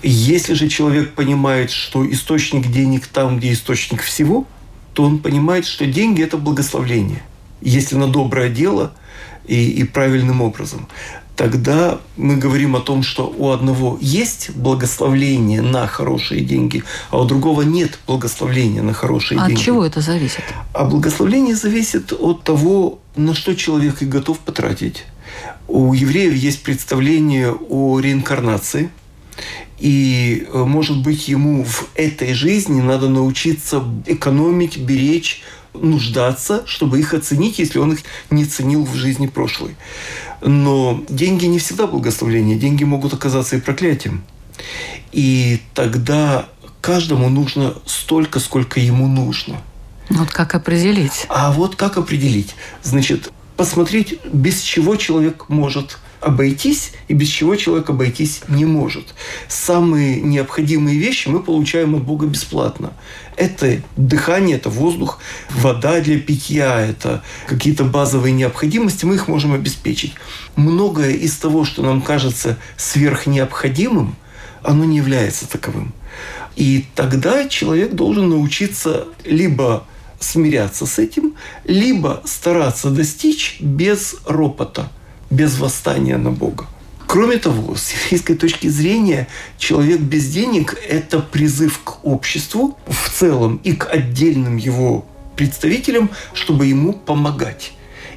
Если 0.03 0.53
же 0.53 0.67
человек 0.67 1.15
понимает, 1.15 1.71
что 1.71 2.07
источник 2.09 2.67
денег 2.67 3.07
там, 3.07 3.39
где 3.39 3.53
источник 3.53 4.03
всего, 4.03 4.45
то 4.95 5.03
он 5.03 5.19
понимает, 5.19 5.65
что 5.65 5.85
деньги– 5.85 6.23
это 6.23 6.37
благословление. 6.37 7.21
Если 7.61 7.95
на 7.97 8.07
доброе 8.07 8.49
дело 8.49 8.93
и, 9.45 9.69
и 9.69 9.83
правильным 9.83 10.41
образом, 10.41 10.87
тогда 11.35 11.99
мы 12.15 12.37
говорим 12.37 12.77
о 12.77 12.79
том, 12.79 13.03
что 13.03 13.27
у 13.37 13.51
одного 13.51 13.97
есть 13.99 14.51
благословление 14.55 15.61
на 15.61 15.85
хорошие 15.85 16.45
деньги, 16.45 16.81
а 17.09 17.21
у 17.21 17.25
другого 17.25 17.63
нет 17.63 17.99
благословления 18.07 18.81
на 18.81 18.93
хорошие 18.93 19.37
а 19.37 19.47
деньги. 19.47 19.59
От 19.59 19.65
чего 19.65 19.85
это 19.85 19.99
зависит? 19.99 20.43
А 20.73 20.85
благословение 20.85 21.55
зависит 21.55 22.13
от 22.13 22.43
того, 22.43 22.99
на 23.17 23.33
что 23.33 23.53
человек 23.53 24.01
и 24.01 24.05
готов 24.05 24.39
потратить. 24.39 25.03
У 25.67 25.93
евреев 25.93 26.33
есть 26.33 26.63
представление 26.63 27.51
о 27.51 27.99
реинкарнации– 27.99 28.89
и, 29.79 30.47
э, 30.51 30.63
может 30.63 31.01
быть, 31.01 31.27
ему 31.27 31.63
в 31.63 31.89
этой 31.95 32.33
жизни 32.33 32.81
надо 32.81 33.09
научиться 33.09 33.83
экономить, 34.05 34.77
беречь, 34.77 35.43
нуждаться, 35.73 36.63
чтобы 36.65 36.99
их 36.99 37.13
оценить, 37.13 37.59
если 37.59 37.79
он 37.79 37.93
их 37.93 37.99
не 38.29 38.45
ценил 38.45 38.85
в 38.85 38.95
жизни 38.95 39.27
прошлой. 39.27 39.75
Но 40.41 41.03
деньги 41.09 41.45
не 41.45 41.59
всегда 41.59 41.87
благословление. 41.87 42.57
Деньги 42.57 42.83
могут 42.83 43.13
оказаться 43.13 43.57
и 43.57 43.61
проклятием. 43.61 44.23
И 45.11 45.59
тогда 45.73 46.47
каждому 46.81 47.29
нужно 47.29 47.75
столько, 47.85 48.39
сколько 48.39 48.79
ему 48.79 49.07
нужно. 49.07 49.61
Вот 50.09 50.31
как 50.31 50.55
определить? 50.55 51.25
А 51.29 51.51
вот 51.51 51.75
как 51.75 51.97
определить? 51.97 52.55
Значит, 52.83 53.31
посмотреть, 53.57 54.19
без 54.31 54.61
чего 54.61 54.95
человек 54.95 55.49
может 55.49 55.97
обойтись 56.25 56.93
и 57.07 57.13
без 57.13 57.27
чего 57.27 57.55
человек 57.55 57.89
обойтись 57.91 58.41
не 58.47 58.65
может. 58.65 59.13
Самые 59.47 60.19
необходимые 60.21 60.97
вещи 60.97 61.27
мы 61.27 61.39
получаем 61.39 61.93
от 61.93 62.03
Бога 62.03 62.25
бесплатно. 62.25 62.93
Это 63.37 63.79
дыхание, 63.95 64.55
это 64.55 64.71
воздух, 64.71 65.19
вода 65.51 65.99
для 65.99 66.19
питья, 66.19 66.81
это 66.81 67.21
какие-то 67.47 67.83
базовые 67.83 68.33
необходимости, 68.33 69.05
мы 69.05 69.15
их 69.15 69.27
можем 69.27 69.53
обеспечить. 69.53 70.15
Многое 70.55 71.11
из 71.11 71.37
того, 71.37 71.63
что 71.63 71.83
нам 71.83 72.01
кажется 72.01 72.57
сверхнеобходимым, 72.75 74.15
оно 74.63 74.83
не 74.83 74.97
является 74.97 75.47
таковым. 75.47 75.93
И 76.55 76.85
тогда 76.95 77.47
человек 77.47 77.93
должен 77.93 78.29
научиться 78.29 79.05
либо 79.25 79.85
смиряться 80.19 80.87
с 80.87 80.97
этим, 80.97 81.35
либо 81.65 82.23
стараться 82.25 82.89
достичь 82.89 83.57
без 83.59 84.15
ропота– 84.25 84.91
без 85.29 85.57
восстания 85.57 86.17
на 86.17 86.31
Бога. 86.31 86.65
Кроме 87.07 87.37
того, 87.37 87.75
с 87.75 87.91
еврейской 87.91 88.35
точки 88.35 88.67
зрения, 88.67 89.27
человек 89.57 89.99
без 89.99 90.27
денег– 90.29 90.77
это 90.89 91.19
призыв 91.19 91.79
к 91.83 92.03
обществу 92.03 92.77
в 92.87 93.09
целом 93.09 93.61
и 93.63 93.73
к 93.73 93.87
отдельным 93.89 94.57
его 94.57 95.05
представителям, 95.35 96.09
чтобы 96.33 96.65
ему 96.65 96.93
помогать. 96.93 97.73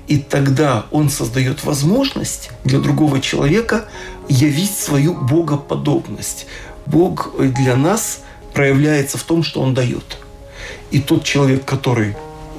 И 0.07 0.19
тогда 0.19 0.87
он 0.91 1.11
создает 1.11 1.65
возможность 1.65 2.51
для 2.65 2.79
другого 2.79 3.21
человека 3.21 3.89
явить 4.29 4.75
свою 4.77 5.15
богоподобность. 5.15 6.47
Бог 6.87 7.35
для 7.39 7.77
нас 7.77 8.21
проявляется 8.55 9.19
в 9.19 9.23
том, 9.23 9.43
что 9.43 9.61
он 9.61 9.75
дает. 9.75 10.19
И 10.91 11.01
тот 11.01 11.25
человек, 11.25 11.65
который 11.67 12.17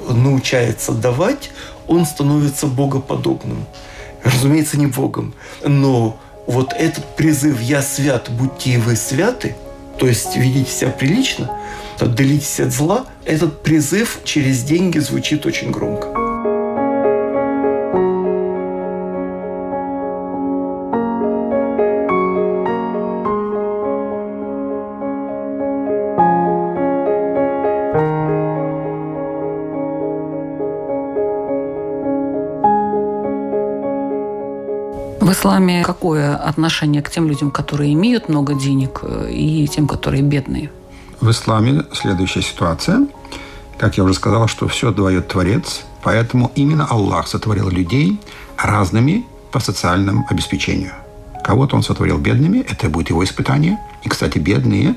научается 0.08 0.92
давать, 0.92 1.50
он 1.88 2.06
становится 2.06 2.68
богоподобным 2.68 3.66
разумеется, 4.24 4.78
не 4.78 4.88
Богом. 4.88 5.34
Но 5.66 6.20
вот 6.48 6.74
этот 6.74 7.16
призыв 7.16 7.62
«Я 7.62 7.82
свят, 7.82 8.30
будьте 8.30 8.72
и 8.72 8.78
вы 8.78 8.96
святы», 8.96 9.56
то 10.00 10.08
есть 10.08 10.36
ведите 10.36 10.72
себя 10.72 10.92
прилично, 10.92 11.52
отдалитесь 12.00 12.60
от 12.60 12.72
зла, 12.72 13.06
этот 13.26 13.62
призыв 13.64 14.20
через 14.24 14.64
деньги 14.64 14.98
звучит 15.00 15.46
очень 15.46 15.72
громко. 15.72 16.09
Исламе 35.40 35.84
какое 35.84 36.36
отношение 36.36 37.02
к 37.02 37.10
тем 37.10 37.28
людям, 37.28 37.52
которые 37.52 37.94
имеют 37.94 38.30
много 38.30 38.54
денег, 38.54 39.00
э, 39.04 39.32
и 39.32 39.68
тем, 39.68 39.88
которые 39.88 40.22
бедные? 40.22 40.70
В 41.22 41.30
исламе 41.32 41.84
следующая 41.94 42.42
ситуация. 42.42 43.08
Как 43.78 43.98
я 43.98 44.04
уже 44.04 44.14
сказал, 44.14 44.48
что 44.48 44.68
все 44.68 44.92
дает 44.92 45.30
Творец, 45.30 45.86
поэтому 46.04 46.52
именно 46.56 46.86
Аллах 46.86 47.28
сотворил 47.28 47.70
людей 47.70 48.20
разными 48.58 49.26
по 49.52 49.60
социальному 49.60 50.26
обеспечению. 50.30 50.92
Кого-то 51.44 51.78
он 51.78 51.84
сотворил 51.84 52.18
бедными, 52.18 52.60
это 52.60 52.90
будет 52.90 53.10
его 53.10 53.24
испытание. 53.24 53.80
И, 54.04 54.10
кстати, 54.10 54.40
бедные, 54.40 54.96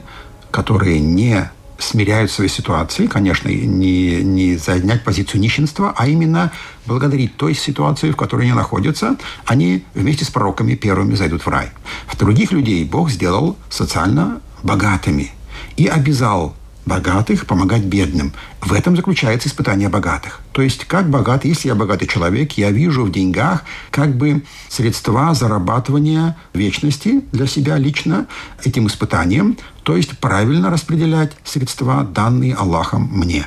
которые 0.51 1.01
не 1.01 1.51
смиряют 1.83 2.31
свои 2.31 2.49
ситуации, 2.49 3.07
конечно, 3.07 3.49
не, 3.49 4.23
не 4.23 4.57
занять 4.57 5.05
позицию 5.05 5.41
нищенства, 5.41 5.93
а 5.97 6.07
именно 6.07 6.53
благодарить 6.87 7.37
той 7.37 7.55
ситуации, 7.55 8.11
в 8.11 8.17
которой 8.17 8.43
они 8.43 8.53
находятся, 8.53 9.17
они 9.47 9.85
вместе 9.95 10.25
с 10.25 10.31
пророками 10.31 10.75
первыми 10.75 11.15
зайдут 11.15 11.43
в 11.43 11.49
рай. 11.49 11.71
В 12.07 12.17
других 12.17 12.53
людей 12.53 12.85
Бог 12.85 13.11
сделал 13.11 13.57
социально 13.69 14.41
богатыми 14.63 15.33
и 15.77 15.87
обязал 15.87 16.55
богатых 16.85 17.47
помогать 17.47 17.85
бедным. 17.85 18.33
В 18.61 18.73
этом 18.73 18.97
заключается 18.97 19.49
испытание 19.49 19.89
богатых. 19.89 20.41
То 20.53 20.63
есть, 20.63 20.85
как 20.85 21.09
богат, 21.09 21.45
если 21.45 21.69
я 21.69 21.75
богатый 21.75 22.07
человек, 22.07 22.53
я 22.53 22.71
вижу 22.71 23.05
в 23.05 23.13
деньгах 23.13 23.65
как 23.91 24.17
бы 24.17 24.43
средства 24.69 25.35
зарабатывания 25.35 26.37
вечности 26.55 27.23
для 27.33 27.47
себя 27.47 27.79
лично 27.79 28.27
этим 28.65 28.87
испытанием, 28.87 29.57
то 29.83 29.97
есть 29.97 30.19
правильно 30.19 30.71
распределять 30.71 31.33
средства, 31.45 32.05
данные 32.05 32.55
Аллахом 32.55 33.09
мне. 33.13 33.47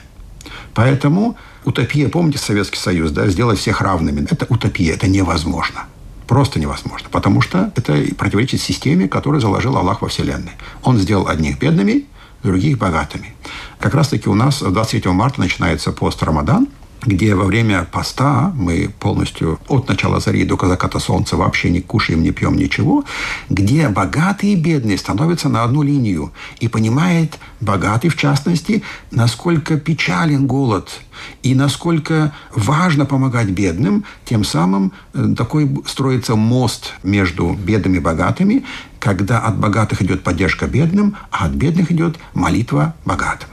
Поэтому 0.73 1.37
утопия, 1.63 2.09
помните 2.09 2.37
Советский 2.37 2.77
Союз, 2.77 3.11
да, 3.11 3.27
сделать 3.27 3.59
всех 3.59 3.81
равными, 3.81 4.27
это 4.29 4.45
утопия, 4.49 4.91
это 4.91 5.07
невозможно. 5.07 5.85
Просто 6.27 6.59
невозможно, 6.59 7.07
потому 7.11 7.41
что 7.41 7.71
это 7.75 8.03
противоречит 8.17 8.59
системе, 8.59 9.07
которую 9.07 9.41
заложил 9.41 9.77
Аллах 9.77 10.01
во 10.01 10.07
Вселенной. 10.07 10.53
Он 10.83 10.97
сделал 10.97 11.27
одних 11.27 11.59
бедными, 11.59 12.05
других 12.43 12.77
богатыми. 12.77 13.33
Как 13.79 13.93
раз-таки 13.93 14.29
у 14.29 14.33
нас 14.33 14.61
23 14.61 15.11
марта 15.11 15.39
начинается 15.39 15.91
пост 15.91 16.21
Рамадан, 16.23 16.67
где 17.05 17.35
во 17.35 17.45
время 17.45 17.87
поста 17.91 18.51
мы 18.55 18.91
полностью 18.99 19.59
от 19.67 19.87
начала 19.87 20.19
зари 20.19 20.43
до 20.43 20.57
заката 20.65 20.99
солнца 20.99 21.37
вообще 21.37 21.69
не 21.69 21.81
кушаем, 21.81 22.23
не 22.23 22.31
пьем 22.31 22.55
ничего, 22.55 23.05
где 23.49 23.87
богатые 23.89 24.53
и 24.53 24.55
бедные 24.55 24.97
становятся 24.97 25.49
на 25.49 25.63
одну 25.63 25.83
линию 25.83 26.31
и 26.59 26.67
понимает 26.67 27.37
богатый, 27.61 28.09
в 28.09 28.17
частности, 28.17 28.83
насколько 29.11 29.77
печален 29.77 30.47
голод 30.47 31.01
и 31.43 31.53
насколько 31.55 32.33
важно 32.53 33.05
помогать 33.05 33.49
бедным, 33.49 34.05
тем 34.25 34.43
самым 34.43 34.91
э, 35.13 35.33
такой 35.37 35.69
строится 35.85 36.35
мост 36.35 36.93
между 37.03 37.53
бедными 37.53 37.97
и 37.97 37.99
богатыми, 37.99 38.65
когда 38.99 39.39
от 39.39 39.57
богатых 39.57 40.01
идет 40.01 40.23
поддержка 40.23 40.67
бедным, 40.67 41.15
а 41.29 41.45
от 41.45 41.51
бедных 41.51 41.91
идет 41.91 42.17
молитва 42.33 42.95
богатым. 43.05 43.49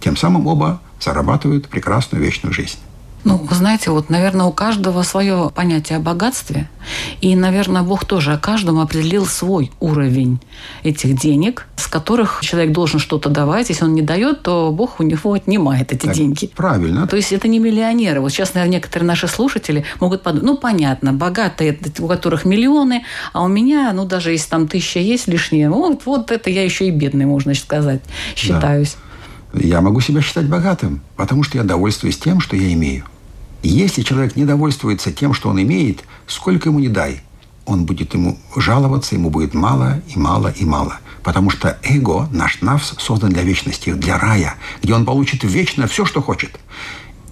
Тем 0.00 0.16
самым 0.16 0.46
оба 0.46 0.80
зарабатывают 1.00 1.68
прекрасную 1.68 2.22
вечную 2.22 2.52
жизнь. 2.52 2.78
Ну, 3.28 3.36
вы 3.36 3.54
знаете, 3.54 3.90
вот, 3.90 4.08
наверное, 4.08 4.46
у 4.46 4.52
каждого 4.52 5.02
свое 5.02 5.50
понятие 5.54 5.98
о 5.98 6.00
богатстве. 6.00 6.70
И, 7.20 7.36
наверное, 7.36 7.82
Бог 7.82 8.06
тоже 8.06 8.38
каждому 8.42 8.80
определил 8.80 9.26
свой 9.26 9.70
уровень 9.80 10.40
этих 10.82 11.14
денег, 11.20 11.66
с 11.76 11.88
которых 11.88 12.40
человек 12.40 12.72
должен 12.72 12.98
что-то 12.98 13.28
давать. 13.28 13.68
Если 13.68 13.84
он 13.84 13.92
не 13.92 14.00
дает, 14.00 14.42
то 14.42 14.72
Бог 14.72 14.98
у 14.98 15.02
него 15.02 15.34
отнимает 15.34 15.92
эти 15.92 16.06
так, 16.06 16.14
деньги. 16.14 16.50
Правильно. 16.56 17.06
То 17.06 17.16
есть 17.16 17.30
это 17.32 17.48
не 17.48 17.58
миллионеры. 17.58 18.20
Вот 18.20 18.30
сейчас, 18.30 18.54
наверное, 18.54 18.76
некоторые 18.76 19.06
наши 19.06 19.28
слушатели 19.28 19.84
могут 20.00 20.22
подумать, 20.22 20.46
ну, 20.46 20.56
понятно, 20.56 21.12
богатые, 21.12 21.78
у 21.98 22.06
которых 22.06 22.46
миллионы, 22.46 23.04
а 23.34 23.42
у 23.42 23.48
меня, 23.48 23.92
ну, 23.92 24.06
даже 24.06 24.30
если 24.30 24.48
там 24.48 24.68
тысяча 24.68 25.00
есть 25.00 25.28
лишнее, 25.28 25.68
вот, 25.68 26.06
вот 26.06 26.30
это 26.30 26.48
я 26.48 26.64
еще 26.64 26.88
и 26.88 26.90
бедный, 26.90 27.26
можно 27.26 27.52
сказать, 27.54 28.00
считаюсь. 28.34 28.96
Да. 29.52 29.60
Я 29.60 29.82
могу 29.82 30.00
себя 30.00 30.22
считать 30.22 30.46
богатым, 30.46 31.02
потому 31.16 31.42
что 31.42 31.58
я 31.58 31.64
довольствуюсь 31.64 32.18
тем, 32.18 32.40
что 32.40 32.56
я 32.56 32.72
имею. 32.72 33.04
Если 33.62 34.02
человек 34.02 34.36
не 34.36 34.44
довольствуется 34.44 35.12
тем, 35.12 35.34
что 35.34 35.48
он 35.48 35.60
имеет, 35.60 36.04
сколько 36.26 36.68
ему 36.68 36.78
не 36.78 36.88
дай, 36.88 37.20
он 37.66 37.84
будет 37.84 38.14
ему 38.14 38.38
жаловаться, 38.56 39.14
ему 39.14 39.30
будет 39.30 39.52
мало 39.52 40.00
и 40.14 40.18
мало 40.18 40.48
и 40.48 40.64
мало. 40.64 40.98
Потому 41.22 41.50
что 41.50 41.78
эго, 41.82 42.28
наш 42.32 42.62
навс, 42.62 42.94
создан 42.98 43.30
для 43.30 43.42
вечности, 43.42 43.92
для 43.92 44.18
рая, 44.18 44.54
где 44.82 44.94
он 44.94 45.04
получит 45.04 45.44
вечно 45.44 45.86
все, 45.86 46.04
что 46.06 46.22
хочет. 46.22 46.58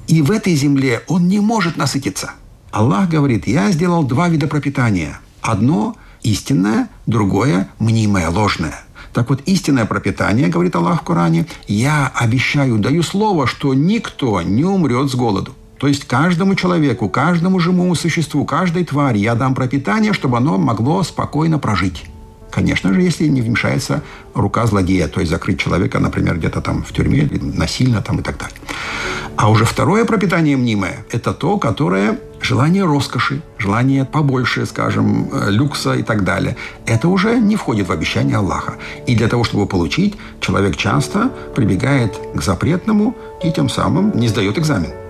И 0.09 0.21
в 0.21 0.30
этой 0.30 0.54
земле 0.54 1.02
он 1.06 1.28
не 1.28 1.40
может 1.40 1.76
насытиться. 1.76 2.33
Аллах 2.71 3.09
говорит, 3.09 3.47
я 3.47 3.71
сделал 3.71 4.04
два 4.04 4.28
вида 4.28 4.47
пропитания. 4.47 5.21
Одно 5.40 5.97
истинное, 6.23 6.88
другое 7.06 7.68
мнимое, 7.78 8.28
ложное. 8.28 8.85
Так 9.12 9.30
вот, 9.30 9.40
истинное 9.47 9.87
пропитание, 9.87 10.49
говорит 10.49 10.76
Аллах 10.76 11.00
в 11.00 11.04
Коране, 11.04 11.47
я 11.68 12.12
обещаю, 12.14 12.78
даю 12.78 13.02
слово, 13.02 13.47
что 13.47 13.73
никто 13.73 14.42
не 14.42 14.64
умрет 14.64 15.11
с 15.11 15.14
голоду. 15.14 15.54
То 15.78 15.88
есть 15.88 16.04
каждому 16.04 16.54
человеку, 16.54 17.09
каждому 17.09 17.61
живому 17.61 17.95
существу, 17.95 18.45
каждой 18.45 18.85
твари 18.85 19.18
я 19.18 19.35
дам 19.35 19.54
пропитание, 19.54 20.12
чтобы 20.12 20.38
оно 20.38 20.59
могло 20.59 21.02
спокойно 21.02 21.59
прожить. 21.59 22.04
Конечно 22.50 22.95
же, 22.95 23.02
если 23.02 23.26
не 23.26 23.42
вмешается 23.42 24.02
рука 24.35 24.66
злодея, 24.66 25.09
то 25.09 25.21
есть 25.21 25.30
закрыть 25.30 25.61
человека, 25.61 25.99
например, 25.99 26.38
где-то 26.38 26.62
там 26.62 26.83
в 26.83 26.92
тюрьме, 26.92 27.28
насильно 27.40 28.00
там 28.00 28.21
и 28.21 28.23
так 28.23 28.38
далее. 28.38 28.56
А 29.37 29.50
уже 29.50 29.66
второе 29.66 30.06
пропитание 30.06 30.56
мнимое– 30.56 31.04
это 31.11 31.35
то, 31.35 31.59
которое 31.59 32.18
желание 32.40 32.85
роскоши, 32.85 33.42
желание 33.59 34.06
побольше, 34.06 34.64
скажем, 34.64 35.28
э, 35.30 35.50
люкса 35.50 35.95
и 35.95 36.02
так 36.02 36.25
далее. 36.25 36.56
Это 36.87 37.09
уже 37.09 37.38
не 37.38 37.56
входит 37.56 37.88
в 37.88 37.92
обещание 37.92 38.37
Аллаха. 38.37 38.76
И 39.06 39.14
для 39.14 39.28
того, 39.28 39.45
чтобы 39.45 39.66
получить, 39.66 40.14
человек 40.40 40.76
часто 40.76 41.30
прибегает 41.54 42.18
к 42.35 42.42
запретному 42.42 43.14
и 43.45 43.52
тем 43.52 43.68
самым 43.68 44.12
не 44.18 44.28
сдает 44.28 44.59
экзамен. 44.59 45.06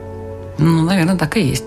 Ну, 0.58 0.82
наверное, 0.82 1.16
так 1.16 1.36
и 1.36 1.42
есть. 1.42 1.64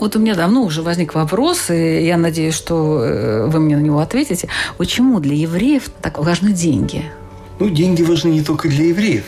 Вот 0.00 0.16
у 0.16 0.20
меня 0.20 0.36
давно 0.36 0.62
уже 0.62 0.82
возник 0.82 1.14
вопрос, 1.14 1.70
и 1.70 2.06
я 2.06 2.16
надеюсь, 2.16 2.54
что 2.54 3.02
э, 3.02 3.46
вы 3.46 3.58
мне 3.58 3.76
на 3.76 3.82
него 3.82 3.98
ответите. 3.98 4.48
Почему 4.78 5.20
для 5.20 5.34
евреев 5.34 5.90
так 6.00 6.18
важны 6.18 6.52
деньги? 6.52 7.04
Ну, 7.58 7.68
деньги 7.68 8.02
важны 8.02 8.30
не 8.30 8.42
только 8.42 8.68
для 8.68 8.86
евреев. 8.86 9.24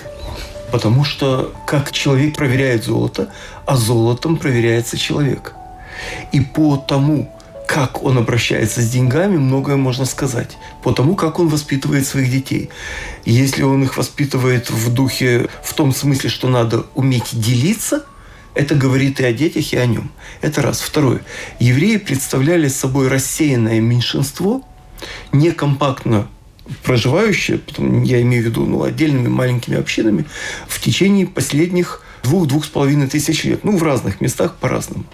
Потому 0.71 1.05
что 1.05 1.53
как 1.67 1.93
человек 1.93 2.37
проверяет 2.37 2.85
золото, 2.85 3.29
а 3.67 3.77
золотом 3.77 4.37
проверяется 4.37 4.97
человек. 4.97 5.55
И 6.33 6.41
по 6.41 6.77
тому, 6.77 7.29
как 7.71 8.03
он 8.03 8.19
обращается 8.19 8.83
с 8.83 8.91
деньгами, 8.91 9.37
многое 9.37 9.77
можно 9.77 10.05
сказать. 10.05 10.59
По 10.83 10.93
тому, 10.93 11.15
как 11.15 11.39
он 11.39 11.47
воспитывает 11.47 12.05
своих 12.05 12.29
детей. 12.29 12.69
Если 13.25 13.63
он 13.63 13.85
их 13.85 13.97
воспитывает 13.97 14.71
в 14.71 14.93
духе, 14.93 15.49
в 15.63 15.73
том 15.75 15.95
смысле, 15.95 16.31
что 16.31 16.49
надо 16.49 16.87
уметь 16.97 17.29
делиться– 17.33 18.05
это 18.55 18.75
говорит 18.75 19.21
и 19.21 19.25
о 19.25 19.33
детях, 19.33 19.73
и 19.73 19.77
о 19.77 19.87
нем. 19.87 20.11
Это 20.41 20.63
раз. 20.63 20.81
Второе. 20.81 21.21
Евреи 21.61 21.99
представляли 21.99 22.67
собой 22.67 23.07
рассеянное 23.07 23.81
меньшинство, 23.81 24.67
некомпактно 25.31 26.27
проживающее, 26.83 27.61
я 28.05 28.21
имею 28.23 28.43
в 28.43 28.47
виду 28.47 28.67
ну, 28.67 28.83
отдельными 28.83 29.29
маленькими 29.29 29.79
общинами, 29.79 30.25
в 30.67 30.81
течение 30.81 31.29
последних 31.29 32.03
двух-двух 32.23 32.65
с 32.65 32.69
половиной 32.69 33.09
тысяч 33.09 33.45
лет. 33.45 33.65
Ну, 33.65 33.77
в 33.77 33.83
разных 33.83 34.21
местах 34.21 34.57
по-разному. 34.57 35.05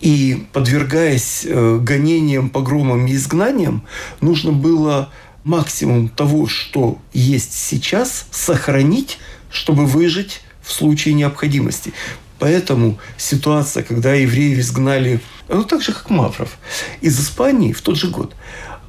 И 0.00 0.46
подвергаясь 0.52 1.44
э, 1.44 1.78
гонениям, 1.80 2.50
погромам 2.50 3.06
и 3.06 3.14
изгнаниям, 3.14 3.82
нужно 4.20 4.52
было 4.52 5.10
максимум 5.44 6.08
того, 6.08 6.46
что 6.46 6.98
есть 7.12 7.52
сейчас, 7.52 8.26
сохранить, 8.30 9.18
чтобы 9.50 9.86
выжить 9.86 10.40
в 10.62 10.72
случае 10.72 11.14
необходимости. 11.14 11.92
Поэтому 12.38 12.98
ситуация, 13.16 13.82
когда 13.82 14.12
евреев 14.14 14.58
изгнали, 14.58 15.20
ну 15.48 15.64
так 15.64 15.82
же, 15.82 15.92
как 15.92 16.10
Мавров, 16.10 16.58
из 17.00 17.18
Испании 17.18 17.72
в 17.72 17.80
тот 17.80 17.96
же 17.96 18.08
год, 18.08 18.34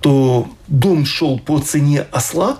то 0.01 0.49
дом 0.67 1.05
шел 1.05 1.39
по 1.39 1.59
цене 1.59 2.01
осла, 2.11 2.59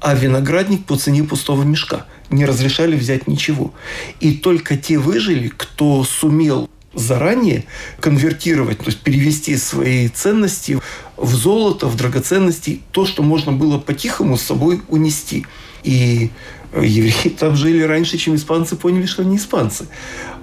а 0.00 0.14
виноградник 0.14 0.84
по 0.86 0.96
цене 0.96 1.22
пустого 1.22 1.62
мешка. 1.62 2.06
Не 2.34 2.46
разрешали 2.46 2.96
взять 2.96 3.28
ничего. 3.28 3.72
И 4.18 4.32
только 4.32 4.76
те 4.76 4.98
выжили, 4.98 5.52
кто 5.56 6.02
сумел 6.02 6.68
заранее 6.92 7.64
конвертировать, 8.00 8.78
то 8.78 8.86
есть 8.86 8.98
перевести 9.00 9.56
свои 9.56 10.08
ценности 10.08 10.80
в 11.16 11.32
золото, 11.32 11.86
в 11.86 11.96
драгоценности, 11.96 12.80
то, 12.90 13.06
что 13.06 13.22
можно 13.22 13.52
было 13.52 13.78
по-тихому 13.78 14.36
с 14.36 14.42
собой 14.42 14.82
унести. 14.88 15.46
И 15.84 16.30
евреи 16.76 17.28
там 17.38 17.54
жили 17.54 17.82
раньше, 17.82 18.18
чем 18.18 18.34
испанцы 18.34 18.74
поняли, 18.74 19.06
что 19.06 19.22
они 19.22 19.36
испанцы. 19.36 19.86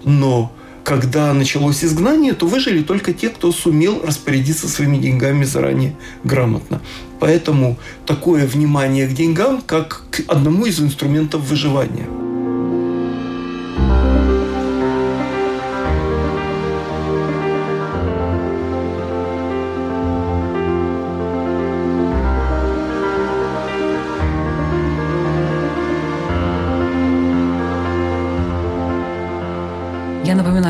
Но 0.06 0.54
когда 0.86 1.34
началось 1.34 1.84
изгнание, 1.84 2.34
то 2.34 2.48
выжили 2.48 2.84
только 2.84 3.12
те, 3.12 3.30
кто 3.30 3.52
сумел 3.52 4.02
распорядиться 4.02 4.70
своими 4.70 4.98
деньгами 4.98 5.44
заранее 5.44 5.96
грамотно. 6.24 6.82
Поэтому 7.22 7.78
такое 8.08 8.48
внимание 8.48 9.08
к 9.08 9.14
деньгам 9.14 9.62
как 9.62 10.02
к 10.10 10.24
одному 10.28 10.66
из 10.66 10.80
инструментов 10.80 11.42
выживания– 11.42 12.08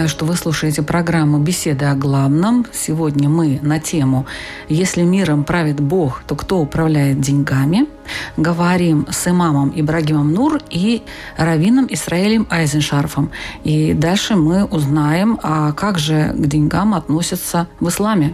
Напоминаю, 0.01 0.17
что 0.17 0.25
вы 0.25 0.35
слушаете 0.35 0.81
программу 0.81 1.37
«Беседы 1.37 1.85
о 1.85 1.93
главном». 1.93 2.65
Сегодня 2.73 3.29
мы 3.29 3.59
на 3.61 3.79
тему 3.79 4.25
«Если 4.67 5.03
миром 5.03 5.43
правит 5.43 5.79
Бог, 5.79 6.23
то 6.25 6.35
кто 6.35 6.57
управляет 6.57 7.21
деньгами?» 7.21 7.85
Говорим 8.35 9.05
с 9.11 9.27
имамом 9.27 9.71
Ибрагимом 9.75 10.33
Нур 10.33 10.59
и 10.71 11.03
раввином 11.37 11.85
Исраилем 11.87 12.47
Айзеншарфом. 12.49 13.29
И 13.63 13.93
дальше 13.93 14.35
мы 14.35 14.65
узнаем, 14.65 15.39
а 15.43 15.71
как 15.71 15.99
же 15.99 16.33
к 16.35 16.47
деньгам 16.47 16.95
относятся 16.95 17.67
в 17.79 17.87
исламе. 17.87 18.33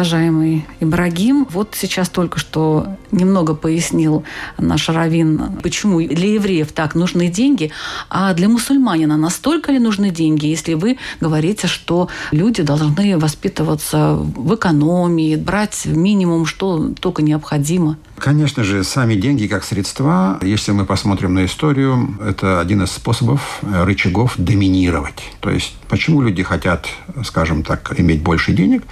Уважаемый 0.00 0.64
Ибрагим. 0.80 1.46
Вот 1.50 1.74
сейчас 1.76 2.08
только 2.08 2.38
что 2.38 2.96
немного 3.12 3.54
пояснил 3.54 4.24
наш 4.56 4.88
Равин, 4.88 5.60
почему 5.62 6.00
для 6.00 6.32
евреев 6.32 6.72
так 6.72 6.94
нужны 6.94 7.28
деньги, 7.28 7.70
а 8.08 8.32
для 8.32 8.48
мусульманина 8.48 9.18
настолько 9.18 9.72
ли 9.72 9.78
нужны 9.78 10.08
деньги, 10.08 10.46
если 10.46 10.72
вы 10.72 10.96
говорите, 11.20 11.66
что 11.66 12.08
люди 12.30 12.62
должны 12.62 13.18
воспитываться 13.18 14.14
в 14.14 14.54
экономии, 14.54 15.36
брать 15.36 15.84
минимум, 15.84 16.46
что 16.46 16.94
только 16.98 17.20
необходимо? 17.20 17.98
Конечно 18.16 18.64
же, 18.64 18.84
сами 18.84 19.16
деньги 19.16 19.46
как 19.46 19.64
средства, 19.64 20.38
если 20.40 20.72
мы 20.72 20.86
посмотрим 20.86 21.34
на 21.34 21.44
историю, 21.44 22.16
это 22.26 22.60
один 22.60 22.82
из 22.82 22.90
способов, 22.90 23.60
э, 23.62 23.84
рычагов 23.84 24.34
доминировать. 24.38 25.22
То 25.40 25.50
есть, 25.50 25.74
почему 25.88 26.22
люди 26.22 26.42
хотят, 26.42 26.86
скажем 27.22 27.62
так, 27.62 27.98
иметь 28.00 28.22
больше 28.22 28.52
денег? 28.52 28.82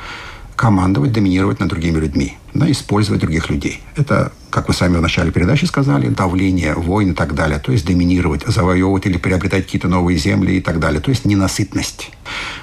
Командовать, 0.59 1.13
доминировать 1.13 1.61
над 1.61 1.69
другими 1.69 2.01
людьми, 2.01 2.37
да, 2.53 2.69
использовать 2.69 3.21
других 3.21 3.49
людей. 3.49 3.81
Это, 3.95 4.33
как 4.51 4.67
вы 4.67 4.75
сами 4.75 4.97
в 4.97 5.01
начале 5.01 5.31
передачи 5.31 5.67
сказали, 5.67 6.09
давление, 6.09 6.75
войны 6.75 7.13
и 7.13 7.15
так 7.15 7.35
далее. 7.35 7.61
То 7.61 7.71
есть 7.71 7.87
доминировать, 7.87 8.45
завоевывать 8.45 9.07
или 9.07 9.19
приобретать 9.19 9.67
какие-то 9.67 9.87
новые 9.87 10.19
земли 10.19 10.57
и 10.57 10.61
так 10.61 10.81
далее. 10.81 11.01
То 11.01 11.11
есть 11.11 11.25
ненасытность. 11.25 12.11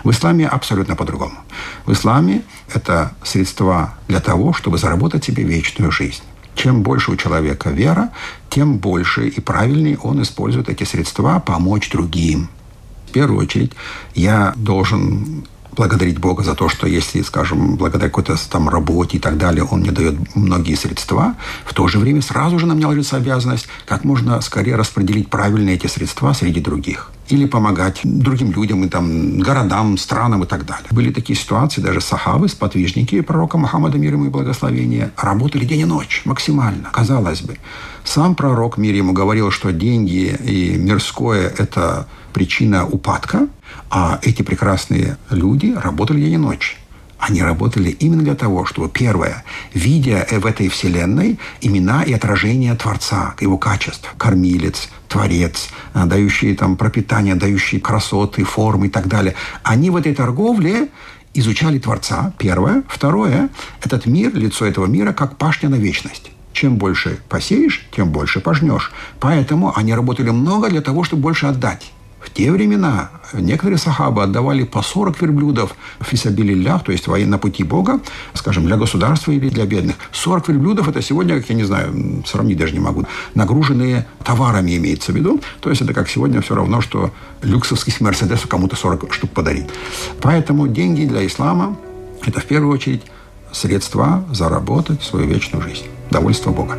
В 0.03 0.11
исламе 0.11 0.45
абсолютно 0.45 0.97
по-другому. 0.97 1.35
В 1.85 1.93
исламе 1.93 2.41
это 2.73 3.13
средства 3.23 3.93
для 4.09 4.19
того, 4.19 4.51
чтобы 4.51 4.77
заработать 4.77 5.23
себе 5.23 5.43
вечную 5.43 5.89
жизнь. 5.89 6.23
Чем 6.53 6.83
больше 6.83 7.11
у 7.11 7.15
человека 7.15 7.69
вера, 7.69 8.09
тем 8.49 8.77
больше 8.77 9.29
и 9.29 9.39
правильнее 9.39 9.97
он 9.99 10.21
использует 10.21 10.67
эти 10.67 10.83
средства 10.83 11.39
помочь 11.39 11.89
другим. 11.89 12.49
В 13.07 13.11
первую 13.11 13.39
очередь, 13.39 13.71
я 14.15 14.53
должен 14.57 15.45
благодарить 15.75 16.19
Бога 16.19 16.43
за 16.43 16.55
то, 16.55 16.69
что 16.69 16.87
если, 16.87 17.21
скажем, 17.21 17.75
благодаря 17.75 18.09
какой-то 18.09 18.35
там 18.49 18.69
работе 18.69 19.17
и 19.17 19.19
так 19.19 19.37
далее, 19.37 19.63
Он 19.63 19.81
мне 19.81 19.91
дает 19.91 20.35
многие 20.35 20.75
средства, 20.75 21.35
в 21.65 21.73
то 21.73 21.87
же 21.87 21.99
время 21.99 22.21
сразу 22.21 22.59
же 22.59 22.65
на 22.65 22.73
меня 22.73 22.87
ложится 22.87 23.17
обязанность 23.17 23.67
как 23.85 24.03
можно 24.03 24.41
скорее 24.41 24.75
распределить 24.75 25.29
правильно 25.29 25.69
эти 25.71 25.87
средства 25.87 26.33
среди 26.33 26.61
других. 26.61 27.11
Или 27.27 27.45
помогать 27.45 28.01
другим 28.03 28.51
людям, 28.51 28.83
и 28.83 28.89
там, 28.89 29.39
городам, 29.39 29.97
странам 29.97 30.43
и 30.43 30.47
так 30.47 30.65
далее. 30.65 30.87
Были 30.91 31.11
такие 31.11 31.37
ситуации, 31.37 31.81
даже 31.81 31.99
сахабы, 31.99 32.47
сподвижники 32.47 33.21
пророка 33.21 33.57
Мухаммада, 33.57 33.97
мир 33.97 34.13
ему 34.13 34.25
и 34.25 34.29
благословения, 34.29 35.11
работали 35.17 35.65
день 35.65 35.81
и 35.81 35.85
ночь 35.85 36.21
максимально, 36.25 36.89
казалось 36.91 37.41
бы. 37.41 37.57
Сам 38.03 38.35
пророк, 38.35 38.77
мир 38.77 38.93
ему, 38.93 39.13
говорил, 39.13 39.49
что 39.49 39.71
деньги 39.71 40.37
и 40.45 40.77
мирское– 40.77 41.51
это 41.57 42.07
причина 42.35 42.85
упадка, 42.85 43.47
а 43.89 44.19
эти 44.21 44.41
прекрасные 44.41 45.15
люди 45.29 45.73
работали 45.73 46.19
день 46.19 46.33
и 46.33 46.37
ночь. 46.37 46.77
Они 47.17 47.41
работали 47.41 47.91
именно 47.91 48.23
для 48.23 48.35
того, 48.35 48.65
чтобы, 48.65 48.89
первое, 48.89 49.45
видя 49.73 50.27
в 50.29 50.45
этой 50.45 50.67
вселенной 50.67 51.39
имена 51.61 52.03
и 52.03 52.11
отражения 52.11 52.75
Творца, 52.75 53.35
его 53.39 53.57
качеств, 53.57 54.13
кормилец, 54.17 54.89
Творец, 55.07 55.69
а, 55.93 56.05
дающий 56.05 56.53
там 56.55 56.75
пропитание, 56.75 57.35
дающий 57.35 57.79
красоты, 57.79 58.43
формы 58.43 58.87
и 58.87 58.89
так 58.89 59.07
далее, 59.07 59.33
они 59.63 59.89
в 59.89 59.95
этой 59.95 60.13
торговле 60.13 60.89
изучали 61.33 61.79
Творца, 61.79 62.33
первое. 62.37 62.83
Второе, 62.89 63.47
этот 63.81 64.07
мир, 64.07 64.35
лицо 64.35 64.65
этого 64.65 64.87
мира, 64.87 65.13
как 65.13 65.37
пашня 65.37 65.69
на 65.69 65.75
вечность. 65.75 66.31
Чем 66.51 66.75
больше 66.75 67.17
посеешь, 67.29 67.87
тем 67.95 68.09
больше 68.09 68.41
пожнешь. 68.41 68.91
Поэтому 69.21 69.71
они 69.73 69.93
работали 69.95 70.31
много 70.31 70.69
для 70.69 70.81
того, 70.81 71.05
чтобы 71.05 71.21
больше 71.21 71.45
отдать. 71.45 71.93
Те 72.35 72.51
времена 72.51 73.11
некоторые 73.31 73.77
сахабы 73.77 74.21
отдавали 74.21 74.65
по 74.65 74.81
40 74.81 75.21
верблюдов 75.21 75.73
фисабилиллях, 76.01 76.83
то 76.83 76.91
есть 76.91 77.07
на 77.07 77.37
пути 77.37 77.63
Бога, 77.63 78.01
скажем, 78.33 78.65
для 78.65 78.75
государства 78.75 79.31
или 79.31 79.47
для 79.47 79.65
бедных. 79.65 79.95
40 80.11 80.49
верблюдов– 80.49 80.87
это 80.89 81.01
сегодня, 81.01 81.37
как 81.39 81.49
я 81.49 81.55
не 81.55 81.63
знаю, 81.63 82.23
сравнить 82.25 82.57
даже 82.57 82.73
не 82.73 82.81
могу, 82.81 83.05
нагруженные 83.35 84.05
товарами 84.21 84.75
имеется 84.75 85.13
в 85.13 85.15
виду. 85.15 85.39
То 85.61 85.69
есть 85.69 85.81
это 85.81 85.93
как 85.93 86.09
сегодня 86.09 86.41
все 86.41 86.55
равно, 86.55 86.81
что 86.81 87.11
люксовский 87.41 87.93
Мерседес 88.01 88.41
кому-то 88.41 88.75
40 88.75 89.13
штук 89.13 89.29
подарить. 89.29 89.67
Поэтому 90.21 90.67
деньги 90.67 91.05
для 91.05 91.25
ислама– 91.25 91.77
это 92.25 92.41
в 92.41 92.45
первую 92.45 92.73
очередь 92.73 93.03
средства 93.53 94.25
заработать 94.33 95.01
свою 95.01 95.25
вечную 95.25 95.63
жизнь. 95.63 95.85
Довольство 96.11 96.51
Бога. 96.51 96.77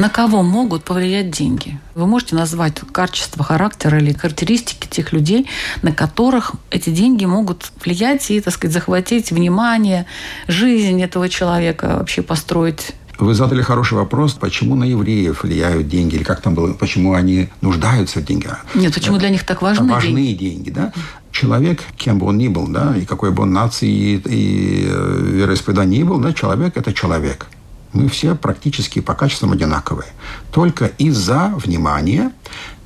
На 0.00 0.08
кого 0.08 0.42
могут 0.42 0.82
повлиять 0.82 1.30
деньги? 1.30 1.78
Вы 1.94 2.06
можете 2.06 2.34
назвать 2.34 2.80
качество 2.90 3.44
характера 3.44 3.98
или 3.98 4.14
характеристики 4.14 4.88
тех 4.88 5.12
людей, 5.12 5.46
на 5.82 5.92
которых 5.92 6.52
эти 6.70 6.88
деньги 6.88 7.26
могут 7.26 7.70
влиять 7.84 8.30
и, 8.30 8.40
так 8.40 8.54
сказать, 8.54 8.72
захватить 8.72 9.30
внимание, 9.30 10.06
жизнь 10.48 11.02
этого 11.02 11.28
человека, 11.28 11.96
вообще 11.98 12.22
построить 12.22 12.94
вы 13.18 13.34
задали 13.34 13.60
хороший 13.60 13.98
вопрос, 13.98 14.32
почему 14.32 14.76
на 14.76 14.84
евреев 14.84 15.42
влияют 15.42 15.88
деньги, 15.88 16.14
или 16.14 16.22
как 16.22 16.40
там 16.40 16.54
было, 16.54 16.72
почему 16.72 17.12
они 17.12 17.50
нуждаются 17.60 18.20
в 18.20 18.24
деньгах. 18.24 18.64
Нет, 18.74 18.94
почему 18.94 19.18
для 19.18 19.28
них 19.28 19.44
так 19.44 19.60
важны 19.60 19.92
Важны 19.92 20.14
деньги, 20.14 20.44
деньги 20.44 20.70
да. 20.70 20.94
Человек, 21.30 21.82
кем 21.98 22.18
бы 22.18 22.24
он 22.28 22.38
ни 22.38 22.48
был, 22.48 22.66
да, 22.66 22.96
и 22.96 23.04
какой 23.04 23.30
бы 23.30 23.42
он 23.42 23.52
нации 23.52 23.90
и, 23.90 24.22
и 24.24 24.86
э, 24.88 25.20
вероисповедания 25.34 25.98
ни 25.98 26.02
был, 26.02 26.18
да, 26.18 26.32
человек– 26.32 26.74
это 26.78 26.94
человек– 26.94 27.46
мы 27.92 28.08
все 28.08 28.34
практически 28.34 29.00
по 29.00 29.14
качествам 29.14 29.52
одинаковые. 29.52 30.08
Только 30.52 30.86
из-за 30.86 31.52
внимания 31.56 32.32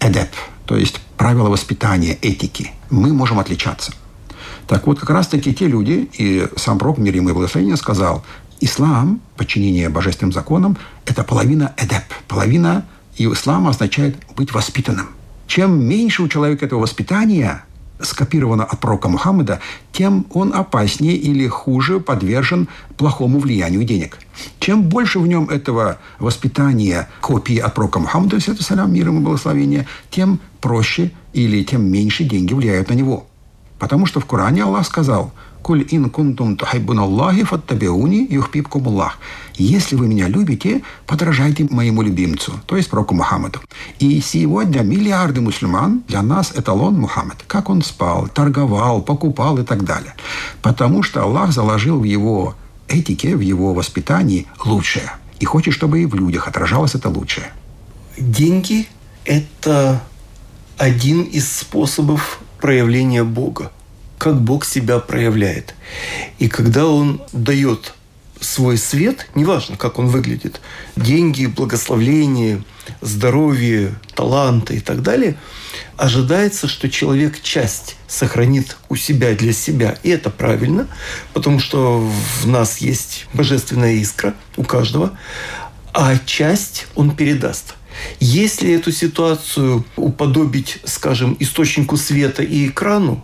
эдеп, 0.01 0.31
то 0.67 0.77
есть 0.77 1.01
правила 1.17 1.49
воспитания, 1.49 2.15
этики, 2.23 2.73
мы 2.91 3.13
можем 3.13 3.39
отличаться. 3.39 3.93
Так 4.67 4.87
вот, 4.87 4.99
как 4.99 5.11
раз-таки 5.11 5.55
те 5.55 5.67
люди, 5.67 6.09
и 6.19 6.49
сам 6.57 6.79
Пророк, 6.79 6.99
мир 6.99 7.15
ему 7.15 7.31
и 7.31 7.33
благословение, 7.33 7.77
сказал, 7.77 8.25
ислам, 8.61 9.21
подчинение 9.37 9.89
божественным 9.89 10.33
законам, 10.33 10.79
это 11.05 11.23
половина 11.23 11.75
эдеп, 11.77 12.05
половина 12.29 12.87
и 13.17 13.27
ислам 13.27 13.69
означает 13.69 14.17
быть 14.35 14.53
воспитанным. 14.53 15.09
Чем 15.47 15.87
меньше 15.87 16.23
у 16.23 16.29
человека 16.29 16.65
этого 16.65 16.81
воспитания, 16.81 17.65
скопировано 18.01 18.65
от 18.65 18.81
пророка 18.81 19.09
Мухаммеда, 19.09 19.61
тем 19.93 20.27
он 20.31 20.53
опаснее 20.55 21.17
или 21.17 21.47
хуже 21.47 22.01
подвержен 22.01 22.69
плохому 22.97 23.39
влиянию 23.39 23.85
денег. 23.85 24.19
Чем 24.59 24.83
больше 24.83 25.19
в 25.19 25.27
нем 25.27 25.49
этого 25.49 25.99
воспитания 26.19 27.09
копии 27.21 27.59
от 27.59 27.75
пророка 27.75 28.01
Мухаммеда, 28.01 28.41
салям, 28.41 28.93
мир 28.93 29.09
ему 29.09 29.21
благословение, 29.21 29.87
тем 30.11 30.41
проще 30.61 31.13
или 31.33 31.63
тем 31.63 31.85
меньше 31.91 32.25
деньги 32.25 32.53
влияют 32.53 32.89
на 32.89 32.95
него. 32.95 33.27
Потому 33.79 34.07
что 34.07 34.21
в 34.21 34.27
Коране 34.27 34.65
Аллах 34.65 34.87
сказал– 34.87 35.33
«Куль 35.65 35.87
ин 35.91 36.11
кунтум 36.11 36.59
тухайбун 36.59 36.99
Аллахи 36.99 37.43
фаттабиуни 37.43 38.27
юхбибкум 38.29 38.87
Аллах». 38.87 39.19
Если 39.55 39.97
вы 39.97 40.09
меня 40.09 40.29
любите, 40.29 40.83
подражайте 41.07 41.67
моему 41.71 42.03
любимцу, 42.03 42.53
то 42.67 42.77
есть 42.77 42.91
пророку 42.91 43.15
Мухаммаду. 43.15 43.61
И 43.99 44.21
сегодня 44.21 44.83
миллиарды 44.83 45.41
мусульман 45.41 46.03
для 46.07 46.21
нас 46.21 46.53
эталон 46.55 47.01
Мухаммад. 47.01 47.45
Как 47.47 47.71
он 47.71 47.81
спал, 47.81 48.29
торговал, 48.29 49.01
покупал 49.01 49.57
и 49.57 49.65
так 49.65 49.85
далее. 49.85 50.15
Потому 50.61 51.03
что 51.03 51.23
Аллах 51.23 51.53
заложил 51.53 51.99
в 51.99 52.05
его 52.05 52.55
этике, 52.87 53.35
в 53.35 53.41
его 53.41 53.73
воспитании 53.73 54.47
лучшее. 54.67 55.13
И 55.41 55.47
хочет, 55.47 55.73
чтобы 55.73 56.03
и 56.03 56.07
в 56.07 56.15
людях 56.15 56.47
отражалось 56.47 56.95
это 56.95 57.09
лучшее. 57.09 57.47
Деньги– 58.19 58.87
это 59.25 60.03
один 60.77 61.23
из 61.23 61.51
способов 61.51 62.41
проявления 62.61 63.25
Бога 63.25 63.71
как 64.25 64.41
Бог 64.41 64.65
себя 64.65 65.01
проявляет. 65.01 65.75
И 66.39 66.49
когда 66.49 66.87
Он 66.87 67.21
дает 67.35 67.93
свой 68.41 68.79
свет, 68.79 69.27
неважно, 69.35 69.77
как 69.77 69.99
он 69.99 70.07
выглядит, 70.07 70.63
деньги, 70.97 71.45
благословление, 71.45 72.63
здоровье, 73.03 73.95
таланты 74.15 74.77
и 74.77 74.81
так 74.81 75.03
далее, 75.03 75.37
ожидается, 75.99 76.69
что 76.69 76.89
человек 76.89 77.43
часть 77.43 77.97
сохранит 78.09 78.79
у 78.89 78.97
себя 78.97 79.35
для 79.35 79.53
себя. 79.53 79.99
И 80.03 80.09
это 80.09 80.31
правильно, 80.31 80.89
потому 81.35 81.61
что 81.61 82.11
в 82.41 82.47
нас 82.47 82.79
есть 82.79 83.27
божественная 83.35 83.93
искра 83.93 84.35
у 84.57 84.65
каждого, 84.65 85.19
а 85.93 86.17
часть 86.25 86.87
он 86.95 87.15
передаст. 87.15 87.75
Если 88.21 88.73
эту 88.73 88.91
ситуацию 88.91 89.85
уподобить, 89.97 90.79
скажем, 90.85 91.37
источнику 91.41 91.99
света 91.99 92.43
и 92.43 92.69
экрану, 92.69 93.23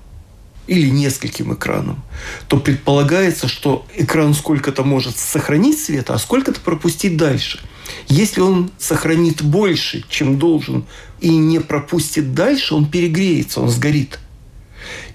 или 0.71 0.89
нескольким 0.89 1.53
экранам, 1.53 2.01
то 2.47 2.57
предполагается, 2.57 3.49
что 3.49 3.85
экран 3.97 4.35
сколько-то 4.35 4.85
может 4.85 5.19
сохранить 5.19 5.81
света, 5.81 6.15
а 6.15 6.19
сколько-то 6.19 6.61
пропустить 6.61 7.17
дальше. 7.17 7.59
Если 8.07 8.41
он 8.41 8.71
сохранит 8.79 9.43
больше, 9.43 10.05
чем 10.09 10.39
должен, 10.39 10.85
и 11.21 11.37
не 11.37 11.59
пропустит 11.59 12.35
дальше, 12.35 12.77
он 12.77 12.87
перегреется, 12.87 13.61
он 13.61 13.69
сгорит. 13.69 14.21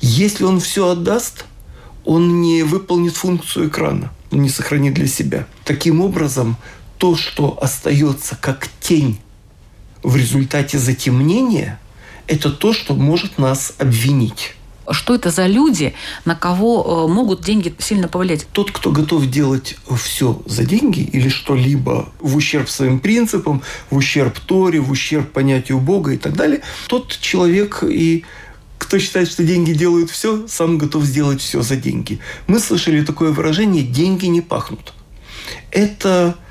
Если 0.02 0.44
он 0.44 0.60
все 0.60 0.90
отдаст, 0.90 1.46
он 2.04 2.42
не 2.42 2.64
выполнит 2.64 3.16
функцию 3.16 3.70
экрана, 3.70 4.12
он 4.32 4.42
не 4.42 4.50
сохранит 4.50 4.94
для 4.94 5.08
себя. 5.08 5.48
Таким 5.64 6.02
образом, 6.02 6.58
то, 6.98 7.16
что 7.16 7.58
остается 7.62 8.38
как 8.42 8.68
тень 8.82 9.22
в 10.04 10.18
результате 10.18 10.80
затемнения, 10.80 11.80
это 12.28 12.52
то, 12.52 12.74
что 12.74 12.94
может 12.94 13.38
нас 13.38 13.74
обвинить. 13.78 14.56
Что 14.92 15.16
это 15.16 15.32
за 15.32 15.48
люди, 15.48 15.94
на 16.26 16.36
кого 16.36 17.08
э, 17.08 17.12
могут 17.12 17.42
деньги 17.42 17.74
сильно 17.80 18.08
повлиять? 18.08 18.48
Тот, 18.52 18.72
кто 18.72 18.92
готов 18.92 19.28
делать 19.28 19.78
все 19.98 20.42
за 20.46 20.64
деньги 20.64 21.02
или 21.02 21.30
что-либо 21.30 22.10
в 22.20 22.36
ущерб 22.36 22.70
своим 22.70 23.00
принципам, 23.00 23.62
в 23.90 23.98
ущерб 23.98 24.40
Торе, 24.40 24.80
в 24.80 24.92
ущерб 24.92 25.32
понятию 25.32 25.80
Бога 25.80 26.14
и 26.14 26.18
так 26.18 26.36
далее, 26.36 26.62
тот 26.88 27.18
человек 27.20 27.84
и 27.84 28.26
кто 28.78 29.00
считает, 29.00 29.30
что 29.30 29.44
деньги 29.44 29.72
делают 29.74 30.12
все, 30.12 30.48
сам 30.48 30.78
готов 30.78 31.04
сделать 31.06 31.42
все 31.42 31.62
за 31.62 31.76
деньги. 31.76 32.20
Мы 32.48 32.60
слышали 32.60 33.04
такое 33.04 33.32
выражение 33.32 33.84
«деньги 33.84 34.26
не 34.26 34.42
пахнут». 34.42 34.94
Это 35.72 36.06
Э, 36.16 36.45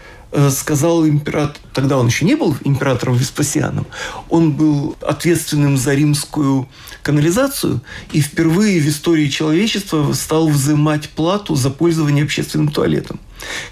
сказал 0.51 1.07
император, 1.07 1.57
тогда 1.73 1.99
он 1.99 2.07
еще 2.07 2.25
не 2.25 2.35
был 2.35 2.57
императором 2.65 3.17
Веспасианом, 3.17 3.87
он 4.29 4.53
был 4.53 4.97
ответственным 5.01 5.77
за 5.77 5.95
римскую 5.95 6.69
канализацию 7.03 7.81
и 8.13 8.21
впервые 8.21 8.81
в 8.81 8.89
истории 8.89 9.29
человечества 9.29 10.13
стал 10.13 10.49
взимать 10.49 11.09
плату 11.11 11.55
за 11.55 11.71
пользование 11.71 12.25
общественным 12.25 12.69
туалетом. 12.69 13.21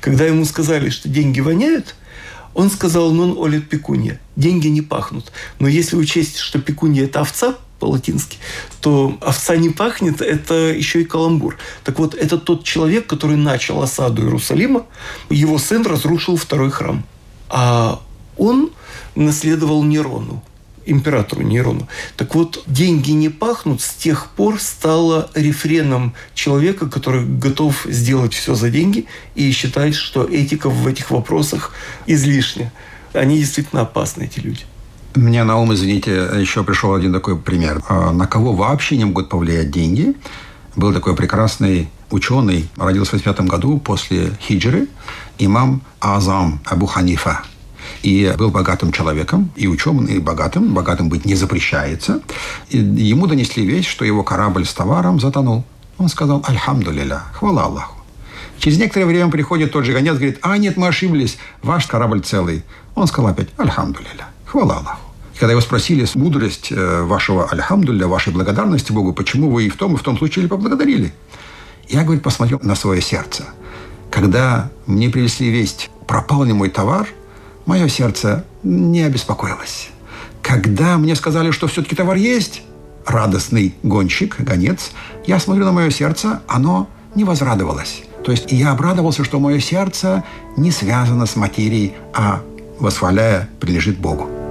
Когда 0.01 0.27
ему 0.27 0.45
сказали, 0.45 0.91
что 0.91 1.09
деньги 1.09 1.41
воняют, 1.41 1.95
он 2.55 2.71
сказал 2.71 3.13
«нон 3.13 3.37
олет 3.39 3.69
пекунья»– 3.69 4.21
деньги 4.37 4.69
не 4.69 4.83
пахнут. 4.83 5.33
Но 5.59 5.69
если 5.69 5.97
учесть, 5.97 6.39
что 6.39 6.59
пекунья– 6.61 7.05
это 7.07 7.21
овца– 7.21 7.57
по-латински, 7.83 8.39
то 8.81 9.19
овца 9.21 9.57
не 9.57 9.71
пахнет, 9.71 10.21
это 10.21 10.55
еще 10.55 11.01
и 11.01 11.05
каламбур. 11.05 11.59
Так 11.83 11.99
вот, 11.99 12.15
это 12.15 12.39
тот 12.39 12.63
человек, 12.63 13.09
который 13.09 13.37
начал 13.37 13.83
осаду 13.83 14.23
Иерусалима, 14.23 14.87
его 15.31 15.59
сын 15.59 15.85
разрушил 15.85 16.37
второй 16.37 16.71
храм. 16.71 17.05
А 17.49 18.01
он 18.37 18.71
наследовал 19.17 19.83
Нерону 19.83 20.45
императору 20.85 21.43
Нерону. 21.43 21.89
Так 22.17 22.35
вот, 22.35 22.63
деньги 22.67 23.13
не 23.13 23.29
пахнут 23.29 23.81
с 23.81 23.95
тех 23.95 24.31
пор 24.31 24.61
стало 24.61 25.31
рефреном 25.35 26.13
человека, 26.35 26.89
который 26.89 27.25
готов 27.25 27.87
сделать 27.89 28.35
все 28.35 28.55
за 28.55 28.69
деньги 28.71 29.07
и 29.37 29.53
считает, 29.53 29.95
что 29.95 30.25
этика 30.25 30.71
в 30.71 30.87
этих 30.87 31.11
вопросах 31.11 31.73
излишня. 32.07 32.73
Они 33.13 33.39
действительно 33.39 33.83
опасны, 33.83 34.25
эти 34.25 34.41
люди. 34.41 34.65
Мне 35.15 35.45
на 35.45 35.59
ум, 35.59 35.75
извините, 35.75 36.31
еще 36.39 36.65
пришел 36.65 36.95
один 36.95 37.13
такой 37.13 37.37
пример. 37.37 37.83
А 37.89 38.13
на 38.13 38.27
кого 38.27 38.55
вообще 38.55 38.97
не 38.97 39.05
могут 39.05 39.29
повлиять 39.29 39.71
деньги? 39.71 40.15
Был 40.75 40.95
такой 40.95 41.15
прекрасный 41.15 41.91
ученый, 42.11 42.71
родился 42.77 43.11
в 43.11 43.15
85 43.15 43.47
году 43.47 43.79
после 43.79 44.33
хиджры, 44.41 44.89
имам 45.39 45.83
Азам 46.01 46.61
Абу 46.65 46.87
Ханифа. 46.87 47.43
И 48.03 48.33
был 48.39 48.51
богатым 48.51 48.91
человеком, 48.91 49.51
и 49.55 49.67
ученым, 49.67 50.07
и 50.07 50.19
богатым. 50.19 50.73
Богатым 50.73 51.11
быть 51.11 51.27
не 51.27 51.35
запрещается. 51.35 52.23
И 52.71 52.79
ему 52.79 53.27
донесли 53.27 53.67
весть, 53.67 53.89
что 53.89 54.07
его 54.07 54.23
корабль 54.23 54.65
с 54.65 54.73
товаром 54.73 55.21
затонул. 55.21 55.65
Он 55.99 56.09
сказал 56.09 56.43
«Альхамдулилля, 56.47 57.23
хвала 57.35 57.65
Аллаху». 57.65 57.99
Через 58.59 58.79
некоторое 58.79 59.07
время 59.07 59.31
приходит 59.31 59.73
тот 59.73 59.85
же 59.85 59.93
гонец, 59.93 60.15
говорит, 60.15 60.39
а 60.41 60.57
нет, 60.57 60.77
мы 60.77 60.89
ошиблись, 60.89 61.37
ваш 61.63 61.87
корабль 61.87 62.23
целый. 62.23 62.63
Он 62.95 63.07
сказал 63.07 63.31
опять 63.31 63.49
«Альхамдулилля». 63.59 64.32
Хвала 64.53 64.77
Аллаху. 64.77 65.01
Когда 65.39 65.53
его 65.53 65.63
спросили 65.63 66.07
мудрость 66.15 66.71
э, 66.71 67.03
вашего 67.05 67.49
альхамдулля, 67.49 68.07
вашей 68.07 68.35
благодарности 68.35 68.93
Богу, 68.93 69.15
почему 69.15 69.49
вы 69.49 69.65
и 69.65 69.71
в 69.71 69.79
том, 69.79 69.95
и 69.95 69.97
в 69.97 70.03
том 70.03 70.19
случае 70.19 70.47
поблагодарили? 70.47 71.15
Я, 71.89 72.03
говорит, 72.03 72.23
посмотрел 72.23 72.61
на 72.63 72.75
свое 72.75 73.01
сердце. 73.01 73.45
Когда 74.11 74.71
мне 74.85 75.09
принесли 75.09 75.49
весть, 75.49 75.89
пропал 76.07 76.45
ли 76.45 76.53
мой 76.53 76.69
товар, 76.69 77.09
мое 77.65 77.89
сердце 77.89 78.45
не 78.63 79.01
обеспокоилось. 79.01 79.89
Когда 80.43 80.99
мне 80.99 81.15
сказали, 81.15 81.51
что 81.51 81.67
все-таки 81.67 81.97
товар 81.97 82.17
есть, 82.17 82.63
радостный 83.07 83.75
гонщик, 83.83 84.39
гонец, 84.39 84.91
я 85.27 85.41
смотрю 85.41 85.65
на 85.65 85.73
мое 85.73 85.89
сердце, 85.89 86.43
оно 86.47 86.91
не 87.15 87.25
возрадовалось. 87.25 88.03
То 88.23 88.33
есть 88.33 88.53
я 88.53 88.73
обрадовался, 88.73 89.25
что 89.25 89.41
мое 89.41 89.61
сердце 89.61 90.25
не 90.59 90.71
связано 90.71 91.25
с 91.25 91.37
материей, 91.37 91.95
а 92.13 92.43
восхваляя, 92.79 93.49
принадлежит 93.59 93.99
Богу. 93.99 94.42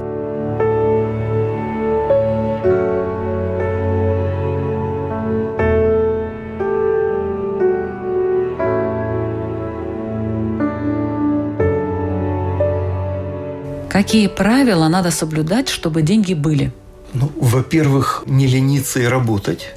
Какие 14.01 14.25
правила 14.25 14.87
надо 14.87 15.11
соблюдать, 15.11 15.69
чтобы 15.69 16.01
деньги 16.01 16.33
были? 16.33 16.73
Ну, 17.13 17.31
во-первых, 17.39 18.23
не 18.25 18.47
лениться 18.47 18.99
и 18.99 19.05
работать, 19.05 19.75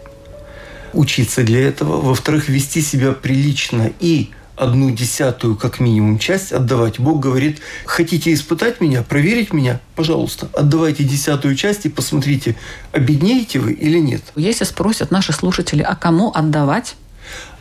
учиться 0.94 1.42
для 1.42 1.68
этого. 1.68 2.00
Во-вторых, 2.00 2.48
вести 2.48 2.80
себя 2.80 3.12
прилично 3.12 3.90
и 4.00 4.30
одну 4.56 4.90
десятую, 4.90 5.56
как 5.56 5.78
минимум, 5.78 6.18
часть 6.18 6.52
отдавать. 6.52 6.98
Бог 6.98 7.20
говорит, 7.20 7.60
хотите 7.84 8.32
испытать 8.32 8.80
меня, 8.80 9.02
проверить 9.02 9.52
меня, 9.52 9.78
пожалуйста, 9.94 10.48
отдавайте 10.54 11.04
десятую 11.04 11.54
часть 11.54 11.84
и 11.84 11.90
посмотрите, 11.90 12.56
обеднеете 12.92 13.58
вы 13.58 13.74
или 13.74 13.98
нет. 13.98 14.22
Если 14.36 14.64
спросят 14.64 15.10
наши 15.10 15.34
слушатели, 15.34 15.82
а 15.82 15.94
кому 15.96 16.32
отдавать? 16.34 16.96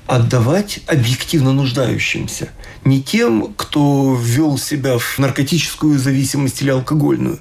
Отдавать 0.07 0.81
объективно 0.87 1.53
нуждающимся. 1.53 2.49
Не 2.83 3.01
тем, 3.01 3.53
кто 3.55 4.17
ввел 4.21 4.57
себя 4.57 4.97
в 4.97 5.17
наркотическую 5.17 5.97
зависимость 5.97 6.61
или 6.61 6.69
алкогольную, 6.69 7.39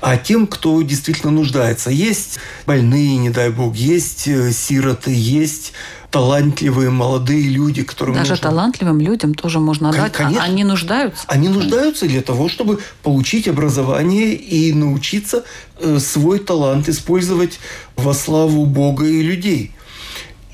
а 0.00 0.18
тем, 0.18 0.46
кто 0.46 0.82
действительно 0.82 1.32
нуждается. 1.32 1.90
Есть 1.90 2.38
больные, 2.66 3.16
не 3.16 3.30
дай 3.30 3.48
бог, 3.50 3.74
есть 3.74 4.28
э, 4.28 4.52
сироты, 4.52 5.12
есть 5.14 5.72
талантливые 6.10 6.90
молодые 6.90 7.48
люди, 7.48 7.82
которым 7.82 8.14
Даже 8.14 8.32
нужно... 8.32 8.50
талантливым 8.50 9.00
людям 9.00 9.34
тоже 9.34 9.58
можно 9.58 9.88
отдать. 9.88 10.12
А 10.14 10.18
Конечно. 10.18 10.44
Они 10.44 10.62
нуждаются? 10.62 11.24
Они 11.26 11.48
нуждаются 11.48 12.06
для 12.06 12.22
того, 12.22 12.48
чтобы 12.48 12.78
получить 13.02 13.48
образование 13.48 14.34
и 14.34 14.72
научиться 14.72 15.44
э, 15.80 15.98
свой 15.98 16.38
талант 16.38 16.88
использовать 16.88 17.58
во 17.96 18.14
славу 18.14 18.66
Бога 18.66 19.06
и 19.06 19.22
людей 19.22 19.72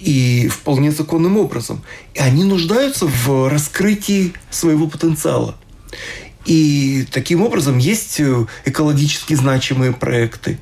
и 0.01 0.49
вполне 0.49 0.91
законным 0.93 1.37
образом. 1.37 1.83
И 2.15 2.19
они 2.19 2.45
нуждаются 2.45 3.07
в 3.07 3.49
раскрытии 3.49 4.33
своего 4.51 4.89
потенциала. 4.89 5.57
И 6.47 7.07
таким 7.13 7.43
образом 7.43 7.79
есть 7.79 8.19
э, 8.19 8.47
экологически 8.65 9.35
значимые 9.35 9.93
проекты, 9.93 10.59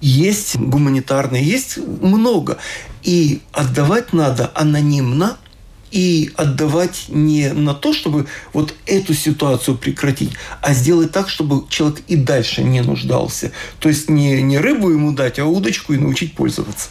есть 0.00 0.56
гуманитарные, 0.56 1.44
есть 1.44 1.76
много. 1.76 2.58
И 3.04 3.40
отдавать 3.52 4.12
надо 4.12 4.50
анонимно, 4.54 5.38
и 5.92 6.32
отдавать 6.36 7.04
не 7.08 7.52
на 7.52 7.74
то, 7.74 7.92
чтобы 7.92 8.26
вот 8.52 8.74
эту 8.86 9.14
ситуацию 9.14 9.76
прекратить, 9.76 10.32
а 10.60 10.72
сделать 10.72 11.12
так, 11.12 11.28
чтобы 11.28 11.68
человек 11.68 12.00
и 12.08 12.16
дальше 12.16 12.64
не 12.64 12.80
нуждался. 12.80 13.52
То 13.78 13.88
есть 13.88 14.08
не, 14.08 14.42
не 14.42 14.58
рыбу 14.58 14.90
ему 14.90 15.12
дать, 15.12 15.38
а 15.38 15.44
удочку 15.44 15.92
и 15.92 15.98
научить 15.98 16.34
пользоваться. 16.34 16.88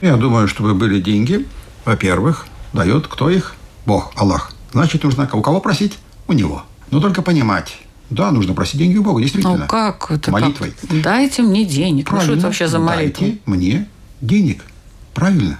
Я 0.00 0.16
думаю, 0.16 0.46
чтобы 0.46 0.74
были 0.74 1.00
деньги, 1.00 1.46
во-первых, 1.84 2.46
дает 2.72 3.08
кто 3.08 3.30
их? 3.30 3.54
Бог, 3.84 4.12
Аллах. 4.16 4.52
Значит, 4.72 5.02
нужно 5.02 5.28
у 5.32 5.42
кого 5.42 5.60
просить? 5.60 5.98
У 6.28 6.32
него. 6.32 6.62
Но 6.90 7.00
только 7.00 7.22
понимать, 7.22 7.80
да, 8.10 8.30
нужно 8.30 8.54
просить 8.54 8.78
деньги 8.78 8.96
у 8.96 9.02
Бога, 9.02 9.20
действительно. 9.20 9.56
Ну 9.56 9.66
как 9.66 10.10
это? 10.10 10.30
Молитвой. 10.30 10.72
Как? 10.80 11.02
Дайте 11.02 11.42
мне 11.42 11.64
денег. 11.64 12.06
Правильно. 12.06 12.26
Ну, 12.26 12.32
что 12.32 12.38
это 12.38 12.46
вообще 12.46 12.68
за 12.68 12.78
молитва? 12.78 13.26
Дайте 13.26 13.40
мне 13.46 13.88
денег. 14.20 14.62
Правильно. 15.14 15.58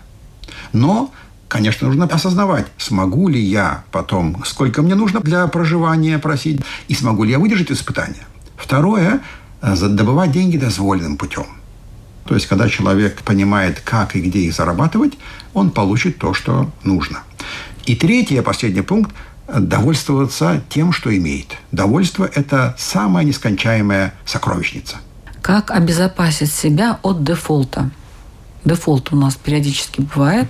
Но, 0.72 1.12
конечно, 1.48 1.88
нужно 1.88 2.04
осознавать, 2.04 2.66
смогу 2.78 3.28
ли 3.28 3.40
я 3.40 3.84
потом, 3.90 4.42
сколько 4.44 4.82
мне 4.82 4.94
нужно 4.94 5.20
для 5.20 5.46
проживания 5.48 6.18
просить, 6.18 6.60
и 6.88 6.94
смогу 6.94 7.24
ли 7.24 7.32
я 7.32 7.38
выдержать 7.38 7.70
испытания. 7.70 8.26
Второе, 8.56 9.20
э, 9.60 9.74
добывать 9.88 10.32
деньги 10.32 10.56
дозволенным 10.56 11.16
путем. 11.16 11.46
То 12.28 12.34
есть, 12.34 12.46
когда 12.46 12.68
человек 12.68 13.22
понимает, 13.22 13.80
как 13.80 14.14
и 14.14 14.20
где 14.20 14.40
их 14.40 14.52
зарабатывать, 14.54 15.14
он 15.54 15.70
получит 15.70 16.18
то, 16.18 16.34
что 16.34 16.70
нужно. 16.84 17.20
И 17.86 17.96
третий, 17.96 18.38
последний 18.42 18.82
пункт– 18.82 19.14
довольствоваться 19.48 20.62
тем, 20.68 20.92
что 20.92 21.16
имеет. 21.16 21.56
Довольство– 21.72 22.30
это 22.34 22.76
самая 22.78 23.24
нескончаемая 23.24 24.12
сокровищница. 24.26 24.96
Как 25.40 25.70
обезопасить 25.70 26.52
себя 26.52 26.98
от 27.02 27.24
дефолта? 27.24 27.90
Дефолт 28.62 29.10
у 29.10 29.16
нас 29.16 29.36
периодически 29.36 30.02
бывает. 30.02 30.48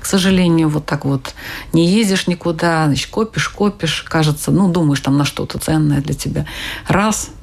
К 0.00 0.04
сожалению, 0.04 0.68
вот 0.68 0.84
так 0.84 1.06
вот 1.06 1.34
не 1.72 1.88
ездишь 1.88 2.26
никуда, 2.26 2.84
значит, 2.84 3.08
копишь, 3.08 3.48
копишь, 3.48 4.04
кажется, 4.06 4.50
ну, 4.50 4.68
думаешь 4.70 5.00
там 5.00 5.16
на 5.16 5.24
что-то 5.24 5.58
ценное 5.58 6.02
для 6.02 6.12
тебя. 6.12 6.44
Раз– 6.86 7.30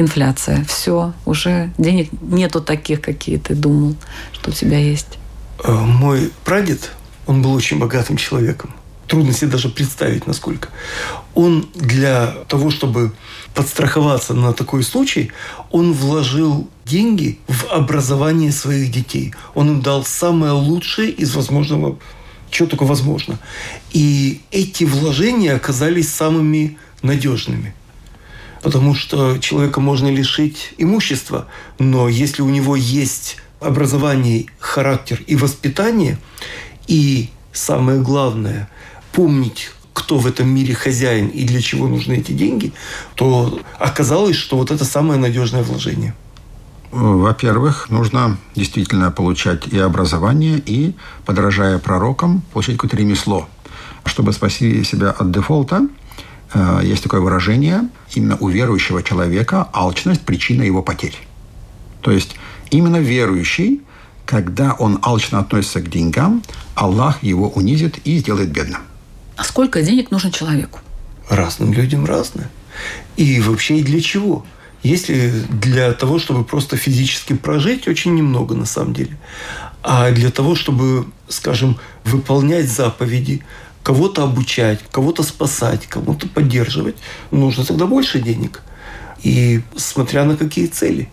инфляция. 0.00 0.64
Все, 0.64 1.12
уже 1.26 1.72
денег 1.78 2.10
нету 2.20 2.60
таких, 2.60 3.00
какие 3.00 3.38
ты 3.38 3.54
думал, 3.54 3.96
что 4.32 4.50
у 4.50 4.52
тебя 4.52 4.78
есть. 4.78 5.18
Э, 5.64 5.72
мой 5.72 6.30
прадед, 6.44 6.92
он 7.26 7.42
был 7.42 7.52
очень 7.52 7.78
богатым 7.78 8.16
человеком. 8.16 8.74
Трудно 9.06 9.32
себе 9.32 9.50
даже 9.50 9.70
представить, 9.70 10.26
насколько. 10.26 10.68
Он 11.34 11.66
для 11.74 12.34
того, 12.46 12.70
чтобы 12.70 13.12
подстраховаться 13.54 14.34
на 14.34 14.52
такой 14.52 14.82
случай, 14.82 15.32
он 15.70 15.94
вложил 15.94 16.68
деньги 16.84 17.38
в 17.48 17.66
образование 17.70 18.52
своих 18.52 18.90
детей. 18.90 19.34
Он 19.54 19.68
им 19.68 19.80
дал 19.80 20.04
самое 20.04 20.52
лучшее 20.52 21.10
из 21.10 21.34
возможного, 21.34 21.98
что 22.50 22.66
только 22.66 22.84
возможно. 22.84 23.38
И 23.92 24.42
эти 24.50 24.84
вложения 24.84 25.54
оказались 25.54 26.12
самыми 26.12 26.76
надежными. 27.02 27.74
Потому 28.62 28.94
что 28.94 29.38
человека 29.38 29.80
можно 29.80 30.08
лишить 30.08 30.74
имущества, 30.78 31.46
но 31.78 32.08
если 32.08 32.42
у 32.42 32.48
него 32.48 32.76
есть 32.76 33.36
образование, 33.60 34.46
характер 34.58 35.22
и 35.26 35.36
воспитание, 35.36 36.18
и 36.86 37.28
самое 37.52 38.00
главное, 38.00 38.68
помнить, 39.12 39.70
кто 39.92 40.18
в 40.18 40.26
этом 40.26 40.48
мире 40.48 40.74
хозяин 40.74 41.28
и 41.28 41.44
для 41.44 41.60
чего 41.60 41.88
нужны 41.88 42.14
эти 42.14 42.32
деньги, 42.32 42.72
то 43.14 43.60
оказалось, 43.78 44.36
что 44.36 44.56
вот 44.56 44.70
это 44.70 44.84
самое 44.84 45.18
надежное 45.18 45.62
вложение. 45.62 46.14
Во-первых, 46.90 47.90
нужно 47.90 48.38
действительно 48.54 49.10
получать 49.10 49.66
и 49.66 49.78
образование, 49.78 50.62
и, 50.64 50.94
подражая 51.26 51.78
пророкам, 51.78 52.42
получать 52.52 52.76
какое-то 52.76 52.96
ремесло. 52.96 53.48
Чтобы 54.04 54.32
спасти 54.32 54.84
себя 54.84 55.10
от 55.10 55.30
дефолта, 55.30 55.88
есть 56.82 57.02
такое 57.02 57.20
выражение, 57.20 57.88
именно 58.14 58.36
у 58.40 58.48
верующего 58.48 59.02
человека 59.02 59.68
алчность– 59.72 60.20
причина 60.26 60.62
его 60.62 60.82
потерь. 60.82 61.16
То 62.00 62.10
есть 62.10 62.36
именно 62.70 62.96
верующий, 62.96 63.82
когда 64.24 64.74
он 64.74 64.98
алчно 65.02 65.40
относится 65.40 65.80
к 65.80 65.90
деньгам, 65.90 66.42
Аллах 66.74 67.22
его 67.22 67.48
унизит 67.48 67.98
и 68.04 68.18
сделает 68.18 68.50
бедным. 68.50 68.82
А 69.36 69.44
сколько 69.44 69.82
денег 69.82 70.10
нужно 70.10 70.30
человеку? 70.30 70.80
Разным 71.28 71.72
людям 71.72 72.04
разное. 72.04 72.50
И 73.16 73.40
вообще 73.40 73.78
и 73.78 73.82
для 73.82 74.00
чего? 74.00 74.44
Если 74.82 75.30
для 75.50 75.92
того, 75.92 76.18
чтобы 76.18 76.44
просто 76.44 76.76
физически 76.76 77.34
прожить, 77.34 77.88
очень 77.88 78.14
немного 78.14 78.54
на 78.54 78.66
самом 78.66 78.94
деле. 78.94 79.18
А 79.82 80.10
для 80.10 80.30
того, 80.30 80.54
чтобы, 80.54 81.06
скажем, 81.28 81.78
выполнять 82.04 82.68
заповеди, 82.68 83.42
кого-то 83.88 84.24
обучать, 84.24 84.80
кого-то 84.92 85.22
спасать, 85.22 85.86
кому-то 85.86 86.28
поддерживать, 86.28 86.96
нужно 87.30 87.64
тогда 87.64 87.86
больше 87.86 88.20
денег. 88.20 88.62
И 89.22 89.62
смотря 89.76 90.24
на 90.24 90.36
какие 90.36 90.66
цели. 90.66 91.08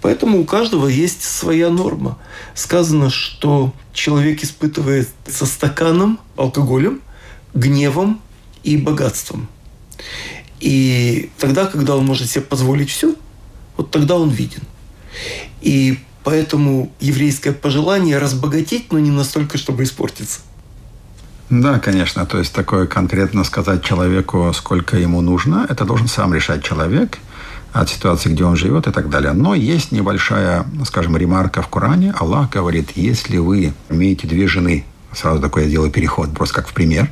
Поэтому 0.00 0.40
у 0.40 0.46
каждого 0.46 0.86
есть 0.86 1.22
своя 1.22 1.68
норма. 1.68 2.16
Сказано, 2.54 3.10
что 3.10 3.74
человек 3.92 4.42
испытывает 4.42 5.10
со 5.26 5.44
стаканом, 5.44 6.18
алкоголем, 6.36 7.02
гневом 7.52 8.22
и 8.62 8.78
богатством. 8.78 9.46
И 10.60 11.28
тогда, 11.36 11.66
когда 11.66 11.94
он 11.94 12.06
может 12.06 12.30
себе 12.30 12.40
позволить 12.40 12.88
все, 12.88 13.16
вот 13.76 13.90
тогда 13.90 14.16
он 14.16 14.30
виден. 14.30 14.62
И 15.60 15.98
поэтому 16.24 16.90
еврейское 17.00 17.52
пожелание 17.52 18.16
разбогатеть, 18.16 18.92
но 18.92 18.98
не 18.98 19.10
настолько, 19.10 19.58
чтобы 19.58 19.82
испортиться. 19.82 20.40
Да, 21.50 21.78
конечно. 21.78 22.26
То 22.26 22.38
есть 22.38 22.52
такое 22.52 22.86
конкретно 22.86 23.42
сказать 23.44 23.82
человеку, 23.82 24.52
сколько 24.54 24.98
ему 24.98 25.20
нужно, 25.22 25.66
это 25.68 25.84
должен 25.84 26.06
сам 26.06 26.34
решать 26.34 26.62
человек 26.62 27.18
от 27.72 27.88
ситуации, 27.88 28.30
где 28.30 28.44
он 28.44 28.56
живет 28.56 28.86
и 28.86 28.92
так 28.92 29.08
далее. 29.08 29.32
Но 29.32 29.54
есть 29.54 29.92
небольшая, 29.92 30.66
скажем, 30.84 31.16
ремарка 31.16 31.62
в 31.62 31.68
Коране. 31.68 32.12
Аллах 32.18 32.50
говорит, 32.50 32.92
если 32.96 33.38
вы 33.38 33.72
имеете 33.88 34.26
две 34.26 34.46
жены, 34.46 34.84
сразу 35.12 35.40
такое 35.40 35.64
я 35.64 35.70
делаю 35.70 35.90
переход, 35.90 36.34
просто 36.34 36.56
как 36.56 36.68
в 36.68 36.74
пример, 36.74 37.08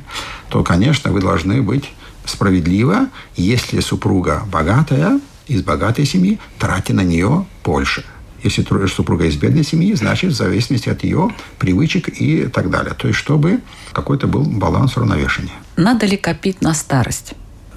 то, 0.49 0.63
конечно, 0.63 1.11
вы 1.11 1.21
должны 1.21 1.61
быть 1.61 1.91
справедливо, 2.25 3.07
если 3.35 3.79
супруга 3.79 4.43
богатая, 4.51 5.19
из 5.47 5.63
богатой 5.63 6.05
семьи, 6.05 6.39
тратьте 6.59 6.93
на 6.93 7.01
нее 7.01 7.45
больше. 7.63 8.03
Если 8.43 8.63
супруга 8.87 9.25
из 9.25 9.35
бедной 9.35 9.63
семьи, 9.63 9.93
значит, 9.93 10.31
в 10.31 10.35
зависимости 10.35 10.89
от 10.89 11.03
ее 11.03 11.33
привычек 11.57 12.09
и 12.09 12.47
так 12.47 12.69
далее. 12.69 12.93
То 12.93 13.07
есть, 13.07 13.19
чтобы 13.19 13.61
какой-то 13.93 14.27
был 14.27 14.43
баланс 14.43 14.95
уравновешения. 14.97 15.55
Надо 15.75 16.05
ли 16.05 16.17
копить 16.17 16.61
на 16.61 16.73
старость? 16.73 17.33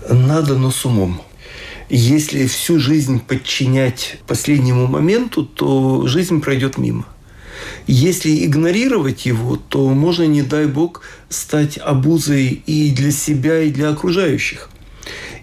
Надо, 0.09 0.57
но 0.57 0.70
с 0.70 0.85
умом. 0.85 1.23
Если 1.88 2.46
всю 2.46 2.79
жизнь 2.79 3.20
подчинять 3.20 4.18
последнему 4.27 4.87
моменту, 4.87 5.44
то 5.44 6.07
жизнь 6.07 6.40
пройдет 6.40 6.79
мимо. 6.79 7.05
Если 7.87 8.44
игнорировать 8.46 9.27
его, 9.27 9.57
то 9.57 9.88
можно, 9.88 10.25
не 10.25 10.42
дай 10.42 10.66
бог, 10.66 11.03
стать 11.29 11.79
обузой 11.79 12.62
и 12.66 12.92
для 12.92 13.11
себя, 13.11 13.62
и 13.62 13.70
для 13.70 13.90
окружающих. 13.90 14.70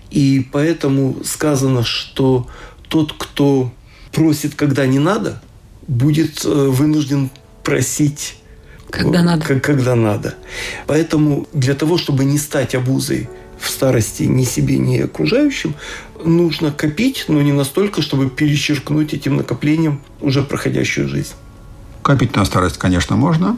И 0.09 0.47
поэтому 0.51 1.17
сказано, 1.23 1.83
что 1.83 2.47
тот, 2.87 3.13
кто 3.17 3.71
просит, 4.17 4.55
когда 4.55 4.87
не 4.87 4.97
надо, 4.97 5.41
будет 5.87 6.43
э, 6.43 6.49
вынужден 6.49 7.29
просить 7.63 8.37
когда 8.89 9.21
надо. 9.21 9.45
Как, 9.45 9.63
когда 9.63 9.95
надо. 9.95 10.35
Поэтому 10.87 11.45
для 11.53 11.75
того, 11.75 11.97
чтобы 11.97 12.25
не 12.25 12.37
стать 12.37 12.73
обузой 12.73 13.29
в 13.59 13.69
старости 13.69 14.23
ни 14.23 14.43
себе, 14.43 14.77
ни 14.77 14.97
окружающим, 14.97 15.75
нужно 16.23 16.71
копить, 16.71 17.25
но 17.27 17.41
не 17.41 17.51
настолько, 17.51 18.01
чтобы 18.01 18.29
перечеркнуть 18.29 19.13
этим 19.13 19.35
накоплением 19.35 20.01
уже 20.21 20.41
проходящую 20.41 21.09
жизнь. 21.09 21.33
Копить 22.01 22.35
на 22.35 22.45
старость, 22.45 22.77
конечно, 22.77 23.17
можно, 23.17 23.57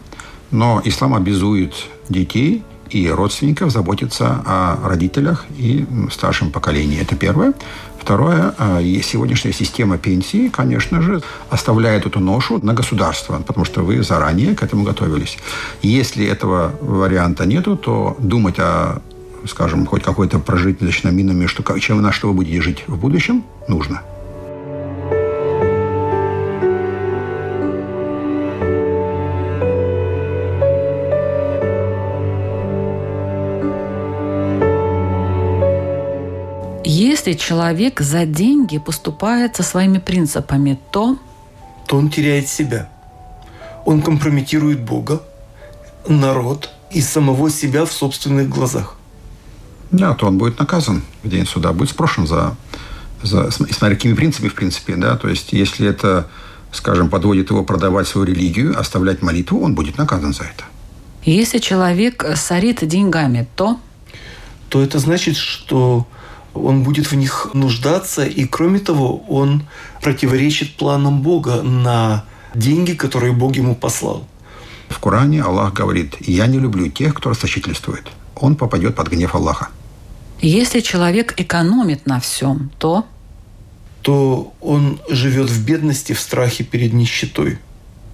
но 0.52 0.82
ислам 0.84 1.14
обязует 1.14 1.74
детей 2.10 2.64
и 2.90 3.08
родственников 3.08 3.72
заботиться 3.72 4.42
о 4.46 4.78
родителях 4.84 5.46
и 5.58 5.86
старшем 6.12 6.52
поколении. 6.52 7.00
Это 7.00 7.16
первое. 7.16 7.54
Второе, 8.02 8.56
а, 8.58 8.82
сегодняшняя 9.04 9.54
система 9.54 9.98
пенсии, 9.98 10.50
конечно 10.50 11.02
же, 11.02 11.22
оставляет 11.50 12.06
эту 12.06 12.20
ношу 12.20 12.60
на 12.64 12.74
государство, 12.74 13.40
потому 13.46 13.66
что 13.66 13.82
вы 13.82 14.02
заранее 14.04 14.56
к 14.56 14.64
этому 14.64 14.84
готовились. 14.84 15.38
Если 15.82 16.26
этого 16.26 16.74
варианта 16.82 17.46
нету, 17.46 17.76
то 17.76 18.16
думать 18.20 18.60
о 18.60 19.02
скажем, 19.48 19.86
хоть 19.86 20.04
какой-то 20.04 20.40
прожиточном 20.40 21.16
минимуме, 21.16 21.48
что, 21.48 21.64
чем, 21.80 22.02
на 22.02 22.12
что 22.12 22.28
вы 22.28 22.34
будете 22.34 22.62
жить 22.62 22.84
в 22.88 22.98
будущем, 22.98 23.44
нужно. 23.70 24.02
Если 37.30 37.46
человек 37.46 38.02
за 38.02 38.26
деньги 38.26 38.80
поступает 38.80 39.56
со 39.56 39.62
своими 39.62 40.00
принципами, 40.00 40.80
то... 40.92 41.20
То 41.86 41.98
он 41.98 42.10
теряет 42.10 42.48
себя. 42.48 42.90
Он 43.86 44.02
компрометирует 44.02 44.80
Бога, 44.80 45.22
народ 46.08 46.72
и 46.90 47.02
самого 47.02 47.52
себя 47.52 47.86
в 47.86 47.92
собственных 47.92 48.50
глазах. 48.50 48.96
Да, 49.92 50.16
то 50.16 50.26
он 50.26 50.40
будет 50.40 50.58
наказан 50.58 51.04
в 51.24 51.30
день 51.30 51.46
суда, 51.46 51.72
будет 51.72 51.92
спрошен 51.92 52.26
за, 52.26 52.56
за 53.22 53.52
смотря 53.52 53.96
какими 53.96 54.16
принципами, 54.16 54.50
в 54.50 54.56
принципе, 54.56 54.96
да, 54.96 55.16
то 55.16 55.30
есть 55.30 55.54
если 55.54 55.88
это, 55.88 56.28
скажем, 56.72 57.10
подводит 57.10 57.52
его 57.52 57.64
продавать 57.64 58.08
свою 58.08 58.26
религию, 58.26 58.80
оставлять 58.80 59.22
молитву, 59.22 59.62
он 59.62 59.76
будет 59.76 60.00
наказан 60.00 60.34
за 60.34 60.46
это. 60.46 60.64
Если 61.26 61.60
человек 61.60 62.26
сорит 62.36 62.88
деньгами, 62.88 63.48
то? 63.56 63.80
То 64.70 64.82
это 64.82 64.98
значит, 64.98 65.38
что 65.38 66.08
он 66.54 66.84
будет 66.84 67.12
в 67.12 67.16
них 67.16 67.50
нуждаться, 67.54 68.26
и 68.26 68.46
кроме 68.46 68.80
того, 68.80 69.24
он 69.28 69.64
противоречит 70.02 70.78
планам 70.78 71.22
Бога 71.22 71.62
на 71.62 72.26
деньги, 72.56 72.94
которые 72.94 73.34
Бог 73.34 73.56
ему 73.56 73.76
послал. 73.76 74.26
В 74.90 75.00
Коране 75.00 75.44
Аллах 75.44 75.74
говорит, 75.74 76.16
«Я 76.20 76.48
не 76.48 76.60
люблю 76.60 76.90
тех, 76.90 77.14
кто 77.14 77.30
расточительствует». 77.30 78.08
Он 78.36 78.56
попадет 78.56 78.96
под 78.96 79.10
гнев 79.10 79.36
Аллаха. 79.36 79.70
Если 80.42 80.80
человек 80.80 81.34
экономит 81.38 82.06
на 82.06 82.20
всем, 82.20 82.72
то 82.80 83.06
то 84.02 84.54
он 84.62 85.00
живет 85.10 85.50
в 85.50 85.66
бедности, 85.66 86.14
в 86.14 86.20
страхе 86.20 86.64
перед 86.64 86.94
нищетой. 86.94 87.56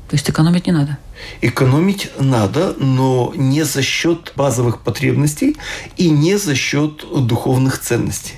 То 0.09 0.15
есть 0.15 0.29
экономить 0.29 0.65
не 0.65 0.73
надо? 0.73 0.97
Экономить 1.41 2.11
надо, 2.19 2.75
но 2.77 3.33
не 3.35 3.63
за 3.63 3.81
счет 3.81 4.33
базовых 4.35 4.79
потребностей 4.79 5.57
и 5.97 6.09
не 6.09 6.37
за 6.37 6.55
счет 6.55 7.05
духовных 7.27 7.79
ценностей. 7.79 8.35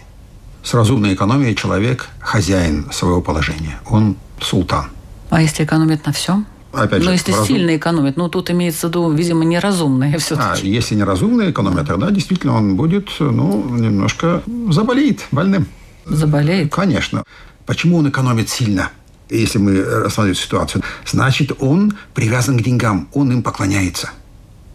С 0.64 0.74
разумной 0.74 1.14
экономией 1.14 1.56
человек 1.56 2.10
хозяин 2.20 2.92
своего 2.92 3.22
положения. 3.22 3.80
Он 3.90 4.18
султан. 4.42 4.88
А 5.30 5.42
если 5.42 5.64
экономит 5.64 6.06
на 6.06 6.12
всем? 6.12 6.46
Опять 6.74 7.02
же, 7.02 7.08
Но 7.08 7.14
если 7.14 7.32
разум... 7.32 7.48
сильно 7.48 7.76
экономит, 7.76 8.18
ну 8.18 8.30
тут 8.30 8.52
имеется 8.52 8.88
в 8.88 8.90
виду, 8.90 9.12
видимо, 9.12 9.46
неразумные 9.46 10.18
все-таки. 10.20 10.68
А 10.68 10.70
если 10.70 10.96
неразумная 10.96 11.52
экономия, 11.52 11.84
тогда 11.84 12.12
действительно 12.12 12.56
он 12.56 12.76
будет, 12.76 13.10
ну, 13.20 13.64
немножко 13.70 14.44
заболеет 14.70 15.26
больным. 15.32 15.68
Заболеет? 16.06 16.72
Конечно. 16.72 17.24
Почему 17.66 17.98
он 17.98 18.10
экономит 18.10 18.50
сильно? 18.50 18.92
Если 19.30 19.58
мы 19.58 19.84
рассматриваем 19.84 20.36
ситуацию, 20.36 20.84
значит, 21.06 21.52
он 21.60 21.98
привязан 22.14 22.58
к 22.58 22.64
деньгам, 22.64 23.10
он 23.14 23.32
им 23.32 23.44
поклоняется. 23.44 24.10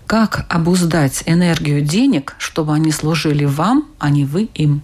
Как 0.06 0.44
обуздать 0.50 1.22
энергию 1.24 1.80
денег, 1.80 2.34
чтобы 2.38 2.74
они 2.74 2.92
служили 2.92 3.46
вам, 3.46 3.88
а 3.98 4.10
не 4.10 4.26
вы 4.26 4.50
им? 4.54 4.82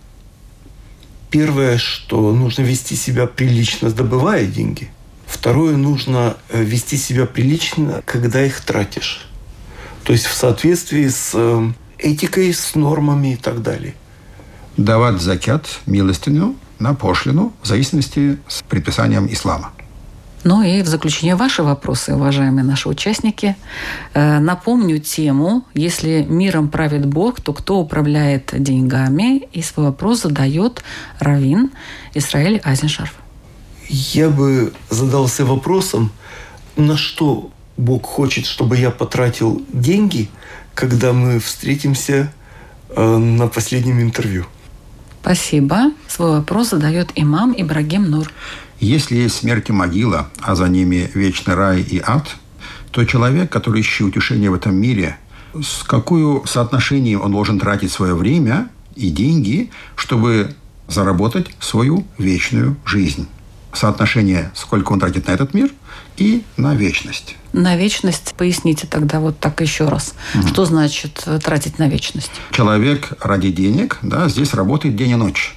Первое, 1.31 1.77
что 1.77 2.33
нужно 2.33 2.63
вести 2.63 2.97
себя 2.97 3.27
прилично, 3.27 3.91
добывая 3.91 4.47
деньги. 4.47 4.91
Второе, 5.27 5.77
нужно 5.77 6.39
э, 6.49 6.63
вести 6.63 6.97
себя 6.97 7.27
прилично, 7.27 8.03
когда 8.07 8.43
их 8.43 8.63
тратишь. 8.63 9.29
То 10.05 10.15
есть 10.15 10.25
в 10.25 10.33
соответствии 10.33 11.07
с 11.07 11.33
э, 11.35 11.73
этикой, 11.99 12.55
с 12.55 12.75
нормами 12.75 13.35
и 13.35 13.37
так 13.37 13.61
далее. 13.61 13.95
Давать 14.79 15.21
закят, 15.21 15.81
милостыню, 15.85 16.57
на 16.79 16.95
пошлину, 16.95 17.53
в 17.63 17.67
зависимости 17.67 18.39
с 18.49 18.63
предписанием 18.63 19.27
ислама. 19.27 19.73
Ну 20.45 20.63
и 20.63 20.83
в 20.83 20.87
заключение 20.87 21.35
ваши 21.35 21.63
вопросы, 21.63 22.15
уважаемые 22.15 22.65
наши 22.65 22.89
участники. 22.89 23.57
Э, 24.15 24.39
напомню 24.39 24.99
тему. 24.99 25.65
Если 25.75 26.25
миром 26.29 26.69
правит 26.69 27.07
Бог, 27.07 27.41
то 27.41 27.53
кто 27.53 27.79
управляет 27.79 28.55
деньгами? 28.57 29.49
И 29.53 29.63
свой 29.63 29.87
вопрос 29.87 30.23
задает 30.23 30.83
Равин 31.19 31.71
Израиль 32.15 32.61
Айзеншарф. 32.65 33.15
Я 33.89 34.31
бы 34.31 34.73
задался 34.91 35.45
вопросом, 35.45 36.13
на 36.77 36.97
что 36.97 37.51
Бог 37.77 38.07
хочет, 38.07 38.47
чтобы 38.47 38.77
я 38.77 38.91
потратил 38.91 39.63
деньги, 39.73 40.29
когда 40.75 41.13
мы 41.13 41.41
встретимся 41.41 42.33
э, 42.91 43.17
на 43.17 43.49
последнем 43.49 44.01
интервью. 44.01 44.47
Спасибо. 45.21 45.93
Свой 46.07 46.31
вопрос 46.33 46.71
задает 46.71 47.11
имам 47.15 47.55
Ибрагим 47.57 48.11
Нур. 48.11 48.31
Если 48.81 49.17
есть 49.17 49.37
смерть 49.37 49.69
и 49.69 49.73
могила, 49.73 50.31
а 50.41 50.55
за 50.55 50.69
ними 50.69 51.11
вечный 51.15 51.55
рай 51.55 51.81
и 51.83 52.01
ад, 52.05 52.37
то 52.91 53.05
человек, 53.05 53.51
который 53.51 53.81
ищет 53.81 54.07
утешение 54.07 54.51
в 54.51 54.55
этом 54.55 54.75
мире, 54.75 55.19
с 55.55 55.83
какую 55.83 56.47
соотношением 56.47 57.23
он 57.23 57.33
должен 57.33 57.59
тратить 57.59 57.91
свое 57.91 58.15
время 58.15 58.69
и 58.95 59.11
деньги, 59.11 59.71
чтобы 59.97 60.55
заработать 60.87 61.49
свою 61.61 62.07
вечную 62.19 62.77
жизнь? 62.85 63.27
Соотношение, 63.73 64.51
сколько 64.55 64.93
он 64.93 65.01
тратит 65.01 65.27
на 65.27 65.33
этот 65.33 65.55
мир 65.55 65.71
и 66.17 66.43
на 66.57 66.75
вечность. 66.75 67.37
На 67.53 67.77
вечность 67.77 68.35
поясните 68.37 68.87
тогда 68.87 69.21
вот 69.21 69.39
так 69.39 69.61
еще 69.61 69.89
раз. 69.89 70.15
Угу. 70.35 70.49
Что 70.49 70.65
значит 70.65 71.23
э, 71.27 71.39
тратить 71.39 71.79
на 71.79 71.89
вечность? 71.89 72.31
Человек 72.53 73.13
ради 73.21 73.51
денег, 73.51 73.99
да, 74.03 74.29
здесь 74.29 74.55
работает 74.55 74.97
день 74.97 75.11
и 75.11 75.15
ночь. 75.15 75.57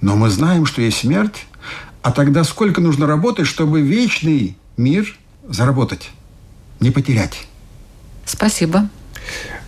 Но 0.00 0.16
мы 0.16 0.30
знаем, 0.30 0.66
что 0.66 0.82
есть 0.82 0.98
смерть, 0.98 1.46
а 2.02 2.12
тогда 2.12 2.44
сколько 2.44 2.80
нужно 2.80 3.06
работать, 3.06 3.46
чтобы 3.46 3.80
вечный 3.80 4.56
мир 4.76 5.16
заработать, 5.48 6.10
не 6.80 6.90
потерять? 6.90 7.46
Спасибо. 8.24 8.88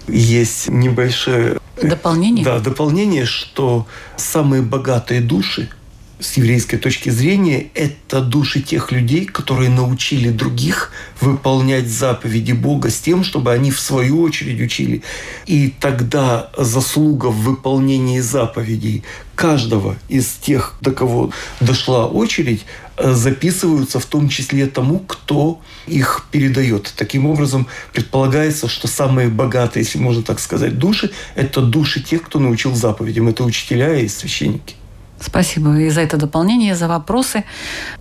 Есть 0.09 0.69
небольшое... 0.69 1.59
Дополнение? 1.81 2.45
Да, 2.45 2.59
дополнение, 2.59 3.25
что 3.25 3.87
самые 4.17 4.63
богатые 4.63 5.21
души– 5.21 5.71
с 6.21 6.37
еврейской 6.37 6.77
точки 6.77 7.09
зрения, 7.11 7.69
это 7.75 8.21
души 8.21 8.61
тех 8.61 8.93
людей, 8.93 9.25
которые 9.25 9.71
научили 9.71 10.31
других 10.31 10.93
выполнять 11.21 11.89
заповеди 11.89 12.53
Бога 12.53 12.91
с 12.91 12.99
тем, 12.99 13.25
чтобы 13.25 13.53
они 13.53 13.71
в 13.71 13.81
свою 13.81 14.21
очередь 14.23 14.61
учили. 14.61 15.03
И 15.47 15.75
тогда 15.81 16.51
заслуга 16.57 17.27
в 17.27 17.43
выполнении 17.43 18.21
заповедей 18.21 19.03
каждого 19.35 19.97
из 20.09 20.27
тех, 20.29 20.77
до 20.81 20.93
кого 20.93 21.31
дошла 21.61 22.07
очередь, 22.07 22.67
записываются 23.03 23.99
в 23.99 24.05
том 24.05 24.29
числе 24.29 24.67
тому, 24.67 24.99
кто 24.99 25.61
их 25.87 26.27
передает. 26.31 26.93
Таким 26.97 27.27
образом, 27.27 27.67
предполагается, 27.95 28.69
что 28.69 28.89
самые 28.89 29.29
богатые, 29.29 29.85
если 29.85 29.99
можно 29.99 30.23
так 30.23 30.39
сказать, 30.39 30.79
души– 30.79 31.11
это 31.35 31.63
души 31.63 32.03
тех, 32.03 32.23
кто 32.23 32.39
научил 32.39 32.75
заповедям. 32.75 33.29
Это 33.29 33.45
учителя 33.45 33.97
и 33.97 34.09
священники. 34.09 34.80
Спасибо 35.21 35.79
и 35.79 35.91
за 35.91 36.01
это 36.01 36.17
дополнение, 36.17 36.75
за 36.75 36.89
вопросы. 36.89 37.45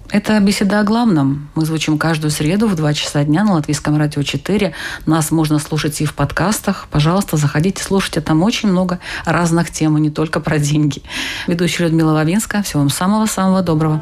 Это 0.09 0.39
беседа 0.39 0.79
о 0.79 0.83
главном. 0.83 1.49
Мы 1.53 1.65
звучим 1.65 1.97
каждую 1.97 2.31
среду 2.31 2.67
в 2.67 2.75
2 2.75 2.93
часа 2.93 3.23
дня 3.23 3.43
на 3.43 3.53
Латвийском 3.53 3.97
радио 3.97 4.23
4. 4.23 4.73
Нас 5.05 5.29
можно 5.29 5.59
слушать 5.59 5.99
и 6.01 6.05
в 6.05 6.15
подкастах. 6.15 6.87
Пожалуйста, 6.89 7.37
заходите, 7.37 7.83
слушайте. 7.83 8.21
Там 8.21 8.41
очень 8.41 8.69
много 8.69 8.99
разных 9.25 9.69
тем, 9.69 9.97
и 9.97 10.01
не 10.01 10.09
только 10.09 10.39
про 10.39 10.57
деньги. 10.59 11.03
Ведущая 11.45 11.83
Людмила 11.83 12.13
Вавинска. 12.13 12.63
Всего 12.63 12.79
вам 12.79 12.89
самого-самого 12.89 13.61
доброго. 13.61 14.01